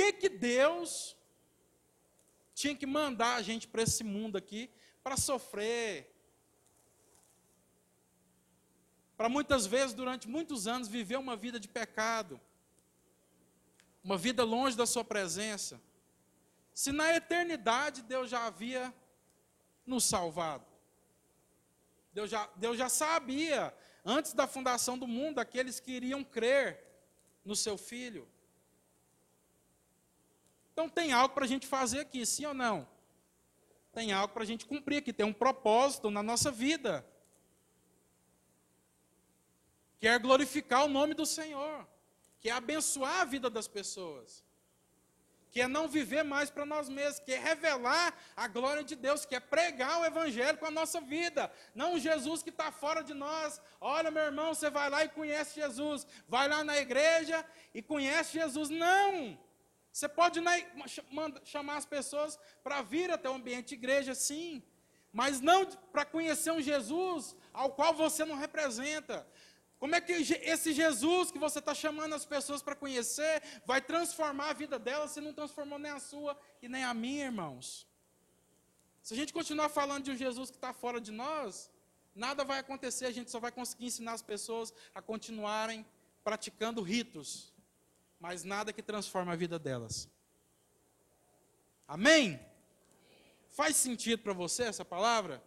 Que, 0.00 0.14
que 0.14 0.30
Deus 0.30 1.14
tinha 2.54 2.74
que 2.74 2.86
mandar 2.86 3.34
a 3.34 3.42
gente 3.42 3.68
para 3.68 3.82
esse 3.82 4.02
mundo 4.02 4.38
aqui 4.38 4.70
para 5.02 5.14
sofrer. 5.14 6.10
Para 9.14 9.28
muitas 9.28 9.66
vezes, 9.66 9.92
durante 9.92 10.26
muitos 10.26 10.66
anos, 10.66 10.88
viver 10.88 11.18
uma 11.18 11.36
vida 11.36 11.60
de 11.60 11.68
pecado. 11.68 12.40
Uma 14.02 14.16
vida 14.16 14.42
longe 14.42 14.74
da 14.74 14.86
Sua 14.86 15.04
presença. 15.04 15.78
Se 16.72 16.92
na 16.92 17.14
eternidade 17.14 18.00
Deus 18.00 18.30
já 18.30 18.46
havia 18.46 18.94
nos 19.84 20.04
salvado. 20.04 20.64
Deus 22.10 22.30
já, 22.30 22.48
Deus 22.56 22.78
já 22.78 22.88
sabia, 22.88 23.74
antes 24.02 24.32
da 24.32 24.46
fundação 24.46 24.96
do 24.96 25.06
mundo, 25.06 25.40
aqueles 25.40 25.78
que 25.78 25.92
iriam 25.92 26.24
crer 26.24 26.82
no 27.44 27.54
seu 27.54 27.76
Filho. 27.76 28.26
Então 30.72 30.88
tem 30.88 31.12
algo 31.12 31.34
para 31.34 31.44
a 31.44 31.48
gente 31.48 31.66
fazer 31.66 32.00
aqui, 32.00 32.24
sim 32.24 32.46
ou 32.46 32.54
não? 32.54 32.88
Tem 33.92 34.12
algo 34.12 34.32
para 34.32 34.42
a 34.42 34.46
gente 34.46 34.66
cumprir 34.66 34.98
aqui, 34.98 35.12
tem 35.12 35.26
um 35.26 35.32
propósito 35.32 36.10
na 36.10 36.22
nossa 36.22 36.50
vida. 36.50 37.04
Quer 39.98 40.18
glorificar 40.18 40.84
o 40.84 40.88
nome 40.88 41.12
do 41.12 41.26
Senhor, 41.26 41.86
quer 42.40 42.52
abençoar 42.52 43.20
a 43.20 43.24
vida 43.24 43.50
das 43.50 43.68
pessoas, 43.68 44.42
que 45.50 45.60
é 45.60 45.68
não 45.68 45.88
viver 45.88 46.22
mais 46.22 46.48
para 46.48 46.64
nós 46.64 46.88
mesmos, 46.88 47.18
que 47.18 47.32
é 47.32 47.38
revelar 47.38 48.16
a 48.34 48.46
glória 48.46 48.82
de 48.82 48.94
Deus, 48.94 49.26
que 49.26 49.34
é 49.34 49.40
pregar 49.40 50.00
o 50.00 50.04
Evangelho 50.04 50.56
com 50.56 50.64
a 50.64 50.70
nossa 50.70 51.00
vida, 51.00 51.52
não 51.74 51.98
Jesus 51.98 52.42
que 52.42 52.48
está 52.48 52.72
fora 52.72 53.02
de 53.02 53.12
nós. 53.12 53.60
Olha, 53.80 54.10
meu 54.10 54.22
irmão, 54.22 54.54
você 54.54 54.70
vai 54.70 54.88
lá 54.88 55.04
e 55.04 55.08
conhece 55.10 55.60
Jesus, 55.60 56.06
vai 56.26 56.48
lá 56.48 56.64
na 56.64 56.78
igreja 56.78 57.44
e 57.74 57.82
conhece 57.82 58.38
Jesus. 58.38 58.70
Não! 58.70 59.38
Você 59.92 60.08
pode 60.08 60.40
né, 60.40 60.66
chamar 61.44 61.76
as 61.76 61.86
pessoas 61.86 62.38
para 62.62 62.80
vir 62.82 63.10
até 63.10 63.28
o 63.28 63.34
ambiente 63.34 63.68
de 63.68 63.74
igreja, 63.74 64.14
sim, 64.14 64.62
mas 65.12 65.40
não 65.40 65.66
para 65.66 66.04
conhecer 66.04 66.52
um 66.52 66.60
Jesus 66.60 67.36
ao 67.52 67.70
qual 67.72 67.92
você 67.92 68.24
não 68.24 68.36
representa. 68.36 69.26
Como 69.78 69.94
é 69.94 70.00
que 70.00 70.12
esse 70.12 70.72
Jesus 70.72 71.30
que 71.30 71.38
você 71.38 71.58
está 71.58 71.74
chamando 71.74 72.14
as 72.14 72.24
pessoas 72.24 72.62
para 72.62 72.76
conhecer 72.76 73.42
vai 73.64 73.80
transformar 73.80 74.50
a 74.50 74.52
vida 74.52 74.78
delas 74.78 75.12
se 75.12 75.20
não 75.20 75.32
transformou 75.32 75.78
nem 75.78 75.90
a 75.90 75.98
sua 75.98 76.38
e 76.62 76.68
nem 76.68 76.84
a 76.84 76.92
minha, 76.92 77.24
irmãos? 77.24 77.88
Se 79.02 79.14
a 79.14 79.16
gente 79.16 79.32
continuar 79.32 79.70
falando 79.70 80.04
de 80.04 80.10
um 80.10 80.16
Jesus 80.16 80.50
que 80.50 80.56
está 80.56 80.72
fora 80.72 81.00
de 81.00 81.10
nós, 81.10 81.70
nada 82.14 82.44
vai 82.44 82.58
acontecer, 82.58 83.06
a 83.06 83.10
gente 83.10 83.30
só 83.30 83.40
vai 83.40 83.50
conseguir 83.50 83.86
ensinar 83.86 84.12
as 84.12 84.22
pessoas 84.22 84.72
a 84.94 85.00
continuarem 85.00 85.84
praticando 86.22 86.82
ritos, 86.82 87.49
mas 88.20 88.44
nada 88.44 88.72
que 88.72 88.82
transforme 88.82 89.32
a 89.32 89.36
vida 89.36 89.58
delas. 89.58 90.08
Amém? 91.88 92.38
Faz 93.48 93.76
sentido 93.76 94.22
para 94.22 94.34
você 94.34 94.64
essa 94.64 94.84
palavra? 94.84 95.42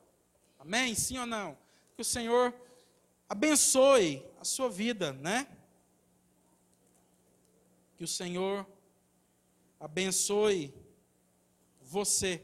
Amém? 0.58 0.96
Sim 0.96 1.20
ou 1.20 1.26
não? 1.28 1.58
Que 1.96 2.02
o 2.02 2.06
Senhor 2.06 2.54
abençoe 3.30 4.26
a 4.40 4.44
sua 4.44 4.70
vida, 4.70 5.14
né? 5.14 5.48
Que 7.96 8.04
o 8.04 8.08
Senhor 8.08 8.68
abençoe 9.80 10.74
você. 11.80 12.44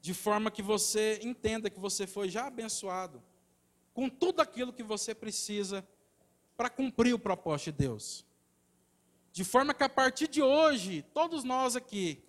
De 0.00 0.14
forma 0.14 0.50
que 0.50 0.62
você 0.62 1.20
entenda 1.22 1.68
que 1.68 1.78
você 1.78 2.06
foi 2.06 2.30
já 2.30 2.46
abençoado 2.46 3.22
com 3.92 4.08
tudo 4.08 4.40
aquilo 4.40 4.72
que 4.72 4.82
você 4.82 5.14
precisa 5.14 5.86
para 6.58 6.68
cumprir 6.68 7.14
o 7.14 7.18
propósito 7.20 7.66
de 7.66 7.78
Deus. 7.84 8.26
De 9.30 9.44
forma 9.44 9.72
que 9.72 9.84
a 9.84 9.88
partir 9.88 10.26
de 10.26 10.42
hoje, 10.42 11.02
todos 11.14 11.44
nós 11.44 11.76
aqui, 11.76 12.20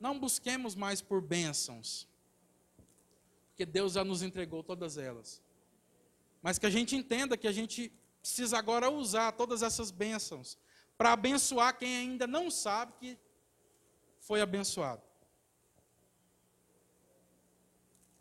não 0.00 0.18
busquemos 0.18 0.74
mais 0.74 1.00
por 1.00 1.22
bênçãos, 1.22 2.08
porque 3.50 3.64
Deus 3.64 3.92
já 3.92 4.02
nos 4.02 4.22
entregou 4.22 4.64
todas 4.64 4.98
elas. 4.98 5.40
Mas 6.42 6.58
que 6.58 6.66
a 6.66 6.70
gente 6.70 6.96
entenda 6.96 7.36
que 7.36 7.46
a 7.46 7.52
gente 7.52 7.92
precisa 8.20 8.58
agora 8.58 8.90
usar 8.90 9.30
todas 9.30 9.62
essas 9.62 9.92
bênçãos 9.92 10.58
para 10.98 11.12
abençoar 11.12 11.78
quem 11.78 11.96
ainda 11.96 12.26
não 12.26 12.50
sabe 12.50 12.92
que 12.98 13.18
foi 14.18 14.40
abençoado. 14.40 15.02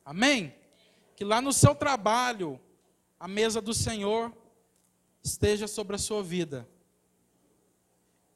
Amém? 0.06 0.56
Que 1.16 1.24
lá 1.24 1.42
no 1.42 1.52
seu 1.52 1.74
trabalho, 1.74 2.62
a 3.20 3.28
mesa 3.28 3.62
do 3.62 3.74
Senhor 3.74 4.36
esteja 5.24 5.68
sobre 5.68 5.96
a 5.96 6.00
sua 6.00 6.22
vida. 6.22 6.68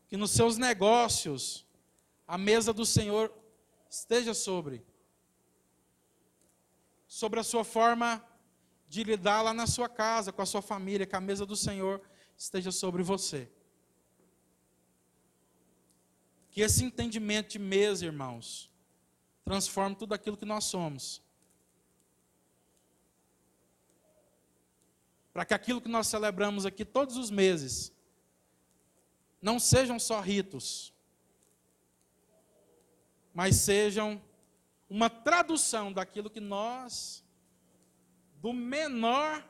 Que 0.07 0.17
nos 0.17 0.31
seus 0.31 0.57
negócios 0.57 1.65
a 2.27 2.37
mesa 2.37 2.73
do 2.73 2.85
Senhor 2.85 3.33
esteja 3.89 4.33
sobre. 4.33 4.85
Sobre 7.07 7.39
a 7.39 7.43
sua 7.43 7.63
forma 7.63 8.23
de 8.87 9.03
lidar 9.03 9.41
lá 9.41 9.53
na 9.53 9.67
sua 9.67 9.89
casa, 9.89 10.31
com 10.31 10.41
a 10.41 10.45
sua 10.45 10.61
família, 10.61 11.05
que 11.05 11.15
a 11.15 11.21
mesa 11.21 11.45
do 11.45 11.55
Senhor 11.55 12.01
esteja 12.37 12.71
sobre 12.71 13.03
você. 13.03 13.51
Que 16.49 16.61
esse 16.61 16.83
entendimento 16.83 17.49
de 17.49 17.59
mesa, 17.59 18.05
irmãos, 18.05 18.71
transforme 19.43 19.95
tudo 19.95 20.13
aquilo 20.13 20.37
que 20.37 20.45
nós 20.45 20.65
somos 20.65 21.21
para 25.33 25.45
que 25.45 25.53
aquilo 25.53 25.81
que 25.81 25.89
nós 25.89 26.07
celebramos 26.07 26.65
aqui 26.65 26.83
todos 26.83 27.17
os 27.17 27.29
meses 27.29 27.91
não 29.41 29.59
sejam 29.59 29.99
só 29.99 30.19
ritos, 30.19 30.93
mas 33.33 33.55
sejam 33.55 34.21
uma 34.89 35.09
tradução 35.09 35.93
daquilo 35.93 36.29
que 36.29 36.39
nós, 36.39 37.23
do 38.41 38.51
menor, 38.51 39.47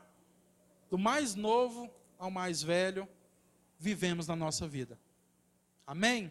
do 0.90 0.98
mais 0.98 1.34
novo 1.34 1.90
ao 2.18 2.30
mais 2.30 2.62
velho, 2.62 3.08
vivemos 3.78 4.26
na 4.26 4.36
nossa 4.36 4.68
vida. 4.68 4.98
Amém? 5.86 6.30